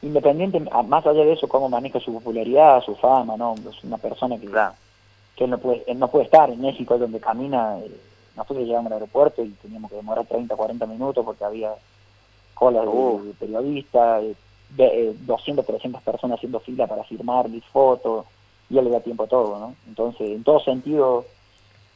Independiente, 0.00 0.60
más 0.60 1.06
allá 1.06 1.24
de 1.24 1.34
eso, 1.34 1.46
cómo 1.46 1.68
maneja 1.68 2.00
su 2.00 2.14
popularidad, 2.14 2.80
su 2.80 2.96
fama, 2.96 3.36
¿no? 3.36 3.54
Es 3.68 3.84
una 3.84 3.98
persona 3.98 4.38
que, 4.38 4.48
que 5.36 5.44
él, 5.44 5.50
no 5.50 5.58
puede, 5.58 5.94
no 5.94 6.08
puede 6.08 6.24
estar 6.24 6.48
en 6.48 6.62
México, 6.62 6.96
donde 6.96 7.20
camina. 7.20 7.78
Eh, 7.80 7.90
nosotros 8.36 8.66
llegamos 8.66 8.86
al 8.86 8.94
aeropuerto 8.94 9.42
y 9.42 9.50
teníamos 9.50 9.90
que 9.90 9.96
demorar 9.96 10.26
30, 10.26 10.54
40 10.54 10.86
minutos 10.86 11.24
porque 11.24 11.44
había 11.44 11.72
colas 12.54 12.84
de, 12.84 13.32
periodistas, 13.34 14.24
200, 14.70 15.64
eh, 15.64 15.66
300 15.66 16.02
personas 16.02 16.38
haciendo 16.38 16.60
fila 16.60 16.86
para 16.86 17.04
firmar 17.04 17.48
mis 17.48 17.64
fotos. 17.66 18.26
y 18.70 18.78
él 18.78 18.84
le 18.84 18.90
da 18.90 19.00
tiempo 19.00 19.24
a 19.24 19.28
todo, 19.28 19.58
¿no? 19.58 19.74
Entonces, 19.86 20.30
en 20.30 20.42
todo 20.42 20.58
sentido, 20.60 21.26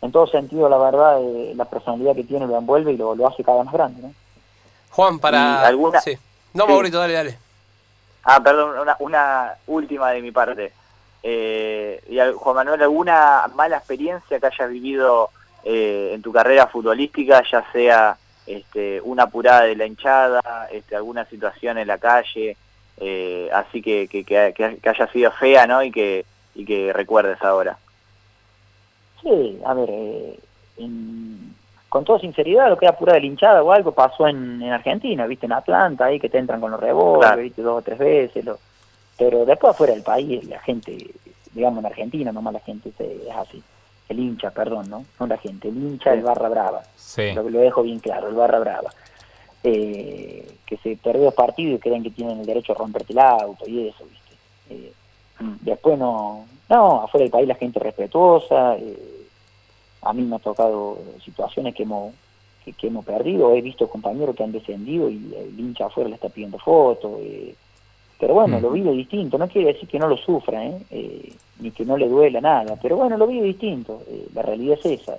en 0.03 0.13
todo 0.13 0.27
sentido, 0.27 0.69
la 0.69 0.79
verdad, 0.79 1.21
eh, 1.23 1.53
la 1.57 1.65
personalidad 1.65 2.15
que 2.15 2.25
tiene 2.25 2.47
lo 2.47 2.57
envuelve 2.57 2.93
y 2.93 2.97
lo, 2.97 3.15
lo 3.15 3.27
hace 3.27 3.43
cada 3.43 3.59
vez 3.59 3.67
más 3.67 3.75
grande, 3.75 4.03
¿no? 4.03 4.13
Juan, 4.91 5.19
para... 5.19 5.67
¿Alguna? 5.67 6.01
Sí. 6.01 6.17
No, 6.55 6.67
Maurito, 6.67 6.99
dale, 6.99 7.15
dale. 7.15 7.39
Ah, 8.25 8.43
perdón, 8.43 8.79
una, 8.79 8.97
una 9.01 9.55
última 9.67 10.11
de 10.11 10.23
mi 10.23 10.31
parte. 10.31 10.73
Eh, 11.23 12.03
y 12.09 12.19
Juan 12.37 12.57
Manuel, 12.57 12.83
¿alguna 12.83 13.51
mala 13.55 13.79
experiencia 13.79 14.39
que 14.39 14.47
hayas 14.47 14.71
vivido 14.71 15.31
eh, 15.65 16.13
en 16.15 16.23
tu 16.23 16.33
carrera 16.33 16.67
futbolística, 16.67 17.43
ya 17.51 17.65
sea 17.73 18.17
este, 18.47 19.01
una 19.03 19.25
apurada 19.25 19.63
de 19.63 19.77
la 19.77 19.87
hinchada, 19.87 20.69
este, 20.73 20.97
alguna 20.97 21.25
situación 21.27 21.79
en 21.79 21.87
la 21.87 21.99
calle, 21.99 22.57
eh, 22.99 23.49
así 23.53 23.83
que, 23.83 24.09
que, 24.09 24.25
que, 24.25 24.89
haya 24.89 25.07
sido 25.13 25.31
fea, 25.33 25.67
¿no? 25.67 25.83
Y 25.83 25.91
que, 25.91 26.25
y 26.55 26.65
que 26.65 26.93
recuerdes 26.93 27.41
ahora. 27.43 27.79
Sí, 29.23 29.61
a 29.65 29.75
ver, 29.75 29.89
eh, 29.91 30.39
con 31.89 32.05
toda 32.05 32.21
sinceridad, 32.21 32.69
lo 32.69 32.79
que 32.79 32.87
es 32.87 32.93
apurada 32.93 33.17
de 33.17 33.23
la 33.23 33.27
hinchada 33.27 33.63
o 33.63 33.73
algo 33.73 33.93
pasó 33.93 34.27
en, 34.29 34.63
en 34.63 34.73
Argentina, 34.73 35.27
viste, 35.27 35.47
en 35.47 35.53
Atlanta, 35.53 36.07
ahí 36.07 36.19
que 36.19 36.29
te 36.29 36.39
entran 36.39 36.61
con 36.61 36.71
los 36.71 36.81
rebotes, 36.81 37.37
viste, 37.37 37.63
dos 37.63 37.79
o 37.79 37.83
tres 37.83 37.99
veces, 37.99 38.45
lo, 38.45 38.59
pero 39.19 39.45
después 39.45 39.73
afuera 39.73 39.93
del 39.93 40.03
país, 40.03 40.45
la 40.45 40.61
gente, 40.61 40.97
digamos 41.53 41.81
en 41.81 41.87
Argentina, 41.87 42.33
nomás 42.33 42.55
la 42.55 42.61
gente 42.61 42.91
es 42.99 43.37
así. 43.37 43.63
El 44.09 44.19
hincha, 44.19 44.51
perdón, 44.51 44.89
¿no? 44.89 45.05
No 45.21 45.27
la 45.27 45.37
gente, 45.37 45.69
el 45.69 45.77
hincha, 45.77 46.15
el 46.15 46.23
barra 46.23 46.49
brava. 46.49 46.83
Sí. 46.97 47.33
Lo, 47.33 47.49
lo 47.49 47.61
dejo 47.61 47.83
bien 47.83 47.99
claro, 47.99 48.29
el 48.29 48.35
barra 48.35 48.59
brava. 48.59 48.91
Eh, 49.63 50.57
que 50.65 50.77
se 50.79 50.97
perdió 50.97 51.25
dos 51.25 51.35
partidos 51.35 51.79
y 51.79 51.81
creen 51.81 52.03
que 52.03 52.11
tienen 52.11 52.41
el 52.41 52.47
derecho 52.47 52.73
a 52.73 52.77
romperte 52.77 53.13
el 53.13 53.19
auto 53.19 53.69
y 53.69 53.89
eso, 53.89 54.05
¿viste? 54.05 54.37
Eh, 54.71 54.93
mm. 55.41 55.55
después 55.63 55.99
no, 55.99 56.47
no, 56.69 57.03
afuera 57.03 57.25
del 57.25 57.31
país 57.31 57.49
la 57.49 57.55
gente 57.55 57.81
respetuosa. 57.81 58.77
Eh, 58.77 59.27
a 60.03 60.13
mí 60.13 60.23
me 60.23 60.37
ha 60.37 60.39
tocado 60.39 60.99
situaciones 61.25 61.75
que 61.75 61.83
hemos, 61.83 62.15
que, 62.65 62.73
que, 62.73 62.87
hemos 62.87 63.05
perdido. 63.05 63.55
He 63.55 63.61
visto 63.61 63.89
compañeros 63.89 64.37
que 64.37 64.45
han 64.45 64.53
descendido 64.53 65.09
y 65.11 65.35
el 65.37 65.59
hincha 65.59 65.87
afuera 65.87 66.09
le 66.09 66.15
está 66.15 66.29
pidiendo 66.29 66.59
fotos. 66.59 67.19
Eh, 67.21 67.55
pero 68.19 68.35
bueno, 68.35 68.61
lo 68.61 68.71
vive 68.71 68.91
distinto, 68.93 69.39
no 69.39 69.49
quiere 69.49 69.73
decir 69.73 69.89
que 69.89 69.99
no 69.99 70.09
lo 70.09 70.17
sufra, 70.17 70.65
¿eh? 70.65 70.83
¿eh? 70.91 71.33
ni 71.61 71.71
que 71.71 71.85
no 71.85 71.97
le 71.97 72.09
duela 72.09 72.41
nada, 72.41 72.77
pero 72.81 72.97
bueno, 72.97 73.17
lo 73.17 73.27
vive 73.27 73.47
distinto, 73.47 74.03
eh, 74.09 74.27
la 74.35 74.43
realidad 74.43 74.79
es 74.83 75.01
esa. 75.01 75.17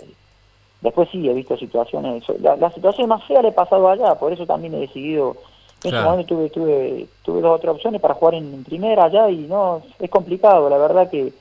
Después 0.81 1.09
sí, 1.09 1.27
he 1.27 1.33
visto 1.33 1.57
situaciones, 1.57 2.23
la, 2.39 2.71
situación 2.71 3.09
más 3.09 3.23
fea 3.25 3.41
le 3.41 3.49
he 3.49 3.53
pasado 3.53 3.89
allá, 3.89 4.15
por 4.15 4.33
eso 4.33 4.45
también 4.45 4.73
he 4.73 4.79
decidido, 4.79 5.37
en 5.83 5.95
ese 5.95 6.03
momento 6.03 6.35
tuve, 6.35 6.49
tuve, 6.49 7.07
tuve 7.23 7.41
dos 7.41 7.55
otras 7.55 7.75
opciones 7.75 8.01
para 8.01 8.15
jugar 8.15 8.35
en, 8.35 8.63
primera 8.65 9.05
allá 9.05 9.29
y 9.29 9.39
no, 9.47 9.81
es 9.97 10.09
complicado, 10.09 10.69
la 10.69 10.77
verdad 10.77 11.09
que 11.09 11.31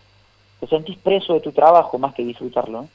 te 0.60 0.66
sentís 0.68 0.96
preso 0.98 1.34
de 1.34 1.40
tu 1.40 1.50
trabajo 1.52 1.98
más 1.98 2.14
que 2.14 2.24
disfrutarlo. 2.24 2.86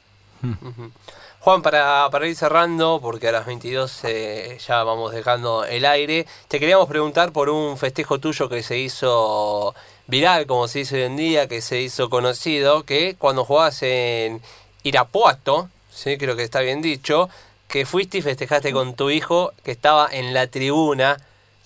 Juan, 1.44 1.62
para, 1.62 2.08
para 2.10 2.26
ir 2.26 2.38
cerrando, 2.38 3.00
porque 3.02 3.28
a 3.28 3.34
las 3.34 3.46
22 3.46 4.06
eh, 4.06 4.58
ya 4.66 4.82
vamos 4.86 5.12
dejando 5.12 5.66
el 5.66 5.84
aire, 5.84 6.26
te 6.48 6.58
queríamos 6.58 6.88
preguntar 6.88 7.34
por 7.34 7.50
un 7.50 7.76
festejo 7.76 8.18
tuyo 8.18 8.48
que 8.48 8.64
se 8.64 8.80
hizo 8.80 9.76
viral, 10.08 10.48
como 10.48 10.70
se 10.70 10.80
dice 10.80 10.96
hoy 10.96 11.02
en 11.02 11.18
día, 11.18 11.50
que 11.50 11.60
se 11.60 11.82
hizo 11.82 12.10
conocido, 12.10 12.84
que 12.84 13.18
cuando 13.18 13.44
jugabas 13.44 13.84
en 13.84 14.40
Irapuato, 14.84 15.68
¿sí? 15.90 16.18
creo 16.18 16.38
que 16.38 16.44
está 16.44 16.62
bien 16.62 16.82
dicho, 16.82 17.28
que 17.68 17.86
fuiste 17.86 18.20
y 18.20 18.22
festejaste 18.22 18.72
con 18.72 18.94
tu 18.94 19.10
hijo 19.10 19.52
que 19.66 19.72
estaba 19.72 20.08
en 20.10 20.34
la 20.34 20.48
tribuna. 20.48 21.18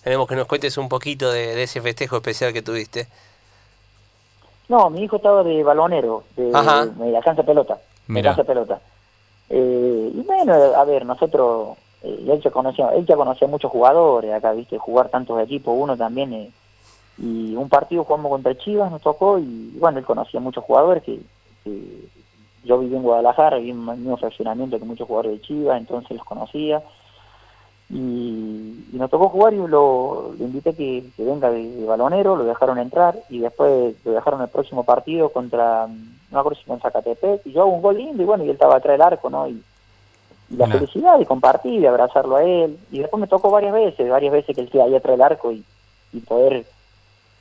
Tenemos 0.04 0.28
que 0.28 0.36
nos 0.36 0.48
cuentes 0.48 0.76
un 0.80 0.90
poquito 0.90 1.32
de, 1.32 1.62
ese 1.62 1.82
festejo 1.82 2.16
especial 2.16 2.52
que 2.52 2.64
tuviste. 2.64 3.06
No, 4.70 4.90
mi 4.90 5.04
hijo 5.04 5.18
estaba 5.18 5.44
de 5.44 5.62
balonero, 5.62 6.24
de, 6.36 6.46
de 6.46 7.12
la 7.12 7.22
cancha 7.24 7.44
pelota. 7.44 7.78
De 8.08 8.24
cancha 8.24 8.44
pelota. 8.44 8.82
Eh, 9.50 10.12
y 10.14 10.22
bueno, 10.22 10.54
a 10.54 10.84
ver, 10.84 11.06
nosotros, 11.06 11.78
eh, 12.04 12.26
él, 12.28 12.42
ya 12.42 12.52
conocía, 12.52 12.90
él 12.90 13.06
ya 13.06 13.16
conocía 13.16 13.48
muchos 13.48 13.72
jugadores 13.72 14.34
acá, 14.34 14.52
viste, 14.52 14.78
jugar 14.78 15.10
tantos 15.10 15.40
equipos, 15.42 15.76
uno 15.78 15.96
también, 15.96 16.34
eh, 16.34 16.52
y 17.18 17.56
un 17.56 17.70
partido 17.70 18.04
jugamos 18.04 18.32
contra 18.32 18.58
Chivas, 18.58 18.92
nos 18.92 19.02
tocó, 19.02 19.40
y 19.40 19.76
bueno, 19.80 20.00
él 20.00 20.06
conocía 20.06 20.40
muchos 20.40 20.64
jugadores 20.64 21.04
que, 21.04 21.20
yo 22.64 22.80
viví 22.80 22.96
en 22.96 23.04
Guadalajara, 23.04 23.58
viví 23.58 23.72
en 23.72 23.88
el 23.88 23.98
mismo 23.98 24.18
fraccionamiento 24.18 24.78
que 24.78 24.86
muchos 24.86 25.08
jugadores 25.08 25.34
de 25.34 25.42
Chivas, 25.42 25.78
entonces 25.78 26.18
los 26.18 26.26
conocía, 26.26 26.82
y, 27.90 28.90
nos 28.94 29.10
tocó 29.10 29.30
jugar 29.30 29.54
y 29.54 29.58
lo, 29.58 30.34
invité 30.40 30.74
que, 30.74 31.06
que 31.16 31.24
venga 31.24 31.50
de, 31.50 31.86
balonero, 31.86 32.36
lo 32.36 32.44
dejaron 32.44 32.80
entrar 32.80 33.18
y 33.30 33.40
después 33.40 33.96
lo 34.04 34.12
dejaron 34.12 34.42
el 34.42 34.50
próximo 34.50 34.84
partido 34.84 35.30
contra, 35.30 35.88
no 36.32 36.40
acuerdo 36.40 36.60
si 36.60 36.66
con 36.66 36.80
Zacatepec, 36.82 37.46
y 37.46 37.52
yo 37.54 37.62
hago 37.62 37.72
un 37.72 37.82
gol 37.82 37.98
lindo 37.98 38.24
y 38.24 38.26
bueno, 38.26 38.44
y 38.44 38.48
él 38.48 38.54
estaba 38.54 38.78
atrás 38.78 38.94
del 38.94 39.02
arco, 39.02 39.30
¿no? 39.30 39.48
Y, 39.48 39.64
la 40.50 40.66
felicidad 40.66 41.20
de 41.20 41.26
compartir, 41.26 41.82
de 41.82 41.90
abrazarlo 41.90 42.38
a 42.38 42.44
él, 42.44 42.80
y 42.90 43.00
después 43.00 43.20
me 43.20 43.28
tocó 43.28 43.52
varias 43.52 43.74
veces, 43.74 44.10
varias 44.10 44.32
veces 44.32 44.56
que 44.56 44.62
él 44.62 44.68
esté 44.68 44.82
ahí 44.82 44.96
atrás 44.96 45.18
del 45.18 45.22
arco 45.22 45.52
y, 45.52 45.62
y 46.14 46.20
poder 46.22 46.66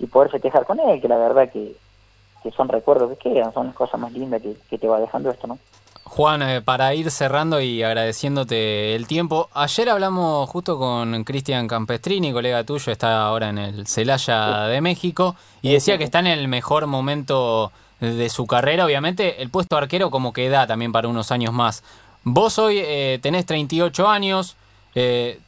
y 0.01 0.07
poder 0.07 0.29
festejar 0.29 0.67
con 0.67 0.81
él, 0.81 1.01
que 1.01 1.07
la 1.07 1.17
verdad 1.17 1.49
que, 1.49 1.77
que 2.43 2.51
son 2.51 2.69
recuerdos 2.69 3.17
que 3.17 3.31
quedan, 3.31 3.53
son 3.53 3.69
las 3.69 3.77
cosas 3.77 4.01
más 4.01 4.13
lindas 4.13 4.43
que, 4.43 4.57
que 4.69 4.77
te 4.77 4.89
va 4.89 4.99
dejando 4.99 5.31
esto, 5.31 5.47
¿no? 5.47 5.57
Juan, 6.09 6.41
eh, 6.43 6.63
para 6.63 6.95
ir 6.95 7.11
cerrando 7.11 7.61
y 7.61 7.83
agradeciéndote 7.83 8.95
el 8.95 9.09
tiempo, 9.09 9.51
ayer 9.53 9.89
hablamos 9.91 10.49
justo 10.49 10.79
con 10.79 11.25
Cristian 11.25 11.67
Campestrini, 11.67 12.33
colega 12.33 12.63
tuyo, 12.63 12.93
está 12.93 13.27
ahora 13.27 13.49
en 13.49 13.59
el 13.59 13.87
Celaya 13.89 14.61
de 14.69 14.81
México, 14.81 15.35
y 15.63 15.73
decía 15.73 15.99
que 15.99 16.05
está 16.05 16.21
en 16.21 16.29
el 16.29 16.47
mejor 16.47 16.87
momento 16.87 17.73
de 18.01 18.29
su 18.29 18.47
carrera, 18.47 18.85
obviamente 18.85 19.43
el 19.43 19.51
puesto 19.51 19.77
arquero 19.77 20.11
como 20.11 20.33
que 20.33 20.49
da 20.49 20.67
también 20.67 20.93
para 20.93 21.09
unos 21.09 21.33
años 21.33 21.53
más. 21.53 21.83
Vos 22.23 22.59
hoy 22.61 22.79
eh, 22.79 23.19
tenés 23.21 23.45
38 23.45 24.09
años, 24.09 24.57
eh, 24.95 25.41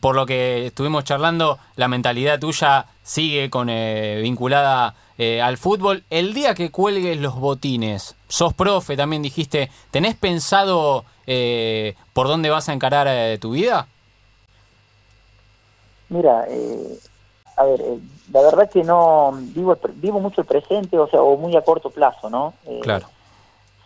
por 0.00 0.14
lo 0.14 0.26
que 0.26 0.66
estuvimos 0.66 1.04
charlando, 1.04 1.58
la 1.76 1.88
mentalidad 1.88 2.38
tuya 2.38 2.86
sigue 3.02 3.48
con 3.48 3.68
vinculada 3.68 4.94
eh, 5.16 5.40
al 5.40 5.58
fútbol. 5.58 6.02
El 6.10 6.34
día 6.34 6.54
que 6.54 6.72
cuelgues 6.72 7.20
los 7.20 7.36
botines, 7.36 8.16
sos 8.34 8.52
profe, 8.52 8.96
también 8.96 9.22
dijiste, 9.22 9.70
¿tenés 9.92 10.16
pensado 10.16 11.04
eh, 11.24 11.94
por 12.12 12.26
dónde 12.26 12.50
vas 12.50 12.68
a 12.68 12.72
encarar 12.72 13.06
eh, 13.08 13.38
tu 13.38 13.52
vida? 13.52 13.86
Mira, 16.08 16.44
a 17.56 17.64
ver, 17.64 17.80
la 18.32 18.42
verdad 18.42 18.68
que 18.68 18.82
no 18.82 19.30
vivo 19.54 19.78
vivo 19.94 20.18
mucho 20.18 20.40
el 20.40 20.48
presente, 20.48 20.98
o 20.98 21.06
sea, 21.06 21.22
o 21.22 21.36
muy 21.36 21.54
a 21.54 21.62
corto 21.62 21.90
plazo, 21.90 22.28
¿no? 22.28 22.54
claro. 22.82 23.06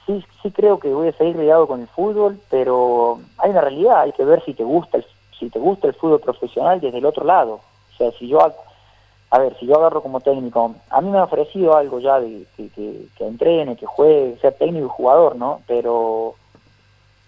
Sí, 0.07 0.25
sí 0.43 0.51
creo 0.51 0.81
que 0.81 0.89
voy 0.89 1.09
a 1.09 1.13
seguir 1.13 1.37
ligado 1.37 1.67
con 1.67 1.83
el 1.83 1.89
fútbol, 1.89 2.41
pero 2.49 3.21
hay 3.37 3.51
una 3.51 3.61
realidad, 3.61 4.01
hay 4.01 4.13
que 4.13 4.25
ver 4.25 4.43
si 4.47 4.55
te 4.55 4.65
gusta 4.65 4.97
el, 4.97 5.05
si 5.39 5.51
te 5.51 5.59
gusta 5.59 5.89
el 5.89 5.95
fútbol 5.95 6.21
profesional 6.21 6.81
desde 6.81 6.97
el 6.97 7.05
otro 7.05 7.27
lado. 7.27 7.61
O 7.93 7.97
sea, 7.99 8.11
si 8.13 8.29
yo 8.29 8.41
a 9.31 9.39
ver, 9.39 9.57
si 9.59 9.67
yo 9.67 9.77
agarro 9.77 10.03
como 10.03 10.21
técnico, 10.21 10.75
a 10.89 11.01
mí 11.01 11.11
me 11.11 11.19
ha 11.19 11.25
ofrecido 11.25 11.77
algo 11.77 12.01
ya 12.01 12.19
de 12.19 12.47
que, 12.57 12.69
que, 12.71 13.27
entrene, 13.27 13.77
que 13.77 13.85
juegue, 13.85 14.39
sea 14.41 14.53
técnico 14.53 14.87
y 14.87 14.91
jugador, 14.91 15.37
¿no? 15.37 15.61
Pero 15.67 16.35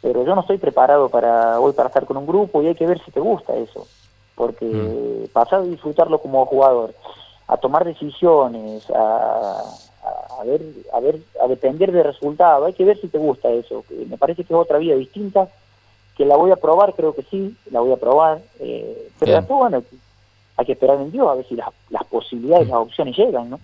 pero 0.03 0.25
yo 0.25 0.35
no 0.35 0.41
estoy 0.41 0.57
preparado 0.57 1.11
para 1.11 1.61
hoy 1.61 1.75
para 1.75 1.89
estar 1.89 2.07
con 2.07 2.17
un 2.17 2.27
grupo 2.27 2.63
y 2.63 2.69
hay 2.69 2.75
que 2.75 2.87
ver 2.87 3.03
si 3.05 3.11
te 3.11 3.21
gusta 3.21 3.55
eso, 3.55 3.87
porque 4.35 4.65
mm. 4.65 5.29
pasar 5.33 5.61
a 5.61 5.65
disfrutarlo 5.65 6.19
como 6.21 6.47
jugador, 6.47 6.95
a 7.47 7.59
tomar 7.59 7.85
decisiones, 7.85 8.89
a, 8.91 9.63
a, 10.41 10.45
ver, 10.45 10.63
a 10.95 11.01
ver, 11.01 11.21
a 11.43 11.47
depender 11.49 11.93
de 11.93 12.03
resultados, 12.03 12.67
hay 12.67 12.73
que 12.73 12.85
ver 12.87 12.99
si 12.99 13.09
te 13.09 13.19
gusta 13.19 13.51
eso. 13.51 13.85
Me 14.09 14.17
parece 14.17 14.45
que 14.45 14.55
es 14.55 14.59
otra 14.59 14.79
vida 14.79 14.95
distinta, 14.95 15.49
que 16.17 16.25
la 16.25 16.37
voy 16.37 16.51
a 16.51 16.57
probar, 16.57 16.95
creo 16.95 17.15
que 17.15 17.23
sí, 17.25 17.55
la 17.71 17.81
voy 17.81 17.93
a 17.93 17.97
probar, 17.97 18.41
eh, 18.59 19.11
pero 19.19 19.35
después, 19.35 19.59
bueno, 19.59 19.83
hay 20.61 20.67
que 20.67 20.73
esperar 20.73 21.01
en 21.01 21.11
Dios 21.11 21.27
a 21.27 21.35
ver 21.35 21.47
si 21.49 21.57
las, 21.57 21.71
posibilidades, 22.11 22.69
las 22.69 22.77
opciones 22.77 23.17
llegan, 23.17 23.49
¿no? 23.49 23.61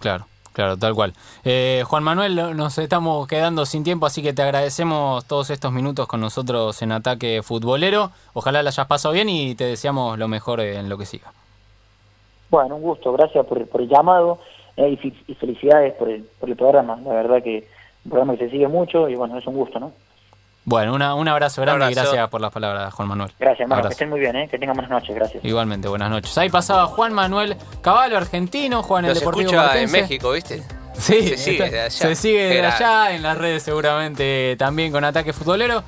Claro. 0.00 0.24
Claro, 0.52 0.76
tal 0.76 0.94
cual. 0.94 1.12
Eh, 1.44 1.84
Juan 1.86 2.02
Manuel, 2.02 2.56
nos 2.56 2.78
estamos 2.78 3.28
quedando 3.28 3.64
sin 3.64 3.84
tiempo, 3.84 4.06
así 4.06 4.24
que 4.24 4.32
te 4.32 4.42
agradecemos 4.42 5.24
todos 5.24 5.50
estos 5.50 5.70
minutos 5.70 6.08
con 6.08 6.20
nosotros 6.20 6.82
en 6.82 6.90
Ataque 6.90 7.42
Futbolero. 7.44 8.10
Ojalá 8.34 8.64
la 8.64 8.70
hayas 8.70 8.86
pasado 8.88 9.14
bien 9.14 9.28
y 9.28 9.54
te 9.54 9.62
deseamos 9.62 10.18
lo 10.18 10.26
mejor 10.26 10.60
en 10.60 10.88
lo 10.88 10.98
que 10.98 11.06
siga. 11.06 11.32
Bueno, 12.50 12.74
un 12.74 12.82
gusto, 12.82 13.12
gracias 13.12 13.46
por, 13.46 13.58
el 13.58 13.88
llamado 13.88 14.40
eh, 14.76 14.98
y, 15.28 15.34
felicidades 15.34 15.94
por 15.94 16.08
el, 16.08 16.24
por 16.40 16.48
el 16.48 16.56
programa. 16.56 16.98
La 17.04 17.12
verdad 17.12 17.40
que 17.40 17.68
un 18.04 18.10
programa 18.10 18.36
que 18.36 18.46
se 18.46 18.50
sigue 18.50 18.66
mucho 18.66 19.08
y 19.08 19.14
bueno, 19.14 19.38
es 19.38 19.46
un 19.46 19.54
gusto, 19.54 19.78
¿no? 19.78 19.92
Bueno, 20.68 20.92
un 21.16 21.28
abrazo 21.28 21.62
grande 21.62 21.90
y 21.90 21.94
gracias 21.94 22.28
por 22.28 22.42
las 22.42 22.52
palabras, 22.52 22.92
Juan 22.92 23.08
Manuel. 23.08 23.32
Gracias, 23.38 23.66
Marco. 23.66 23.88
Que 23.88 23.92
estén 23.94 24.10
muy 24.10 24.20
bien, 24.20 24.36
¿eh? 24.36 24.48
que 24.50 24.58
tengan 24.58 24.76
buenas 24.76 24.90
noches. 24.90 25.14
Gracias. 25.16 25.42
Igualmente, 25.42 25.88
buenas 25.88 26.10
noches. 26.10 26.36
Ahí 26.36 26.50
pasaba 26.50 26.86
Juan 26.88 27.14
Manuel 27.14 27.56
Caballo, 27.80 28.18
argentino, 28.18 28.82
Juan 28.82 29.06
el 29.06 29.14
Deportivo 29.14 29.48
escucha 29.48 29.80
en 29.80 29.90
México, 29.90 30.30
¿viste? 30.32 30.62
Sí, 30.98 31.28
se 31.28 31.36
sigue 31.38 31.70
de 31.70 31.80
allá. 31.80 31.90
Se 31.90 32.14
sigue 32.14 32.44
de 32.48 32.66
allá, 32.66 33.14
en 33.14 33.22
las 33.22 33.38
redes 33.38 33.62
seguramente 33.62 34.56
también 34.58 34.92
con 34.92 35.04
Ataque 35.04 35.32
Futbolero. 35.32 35.76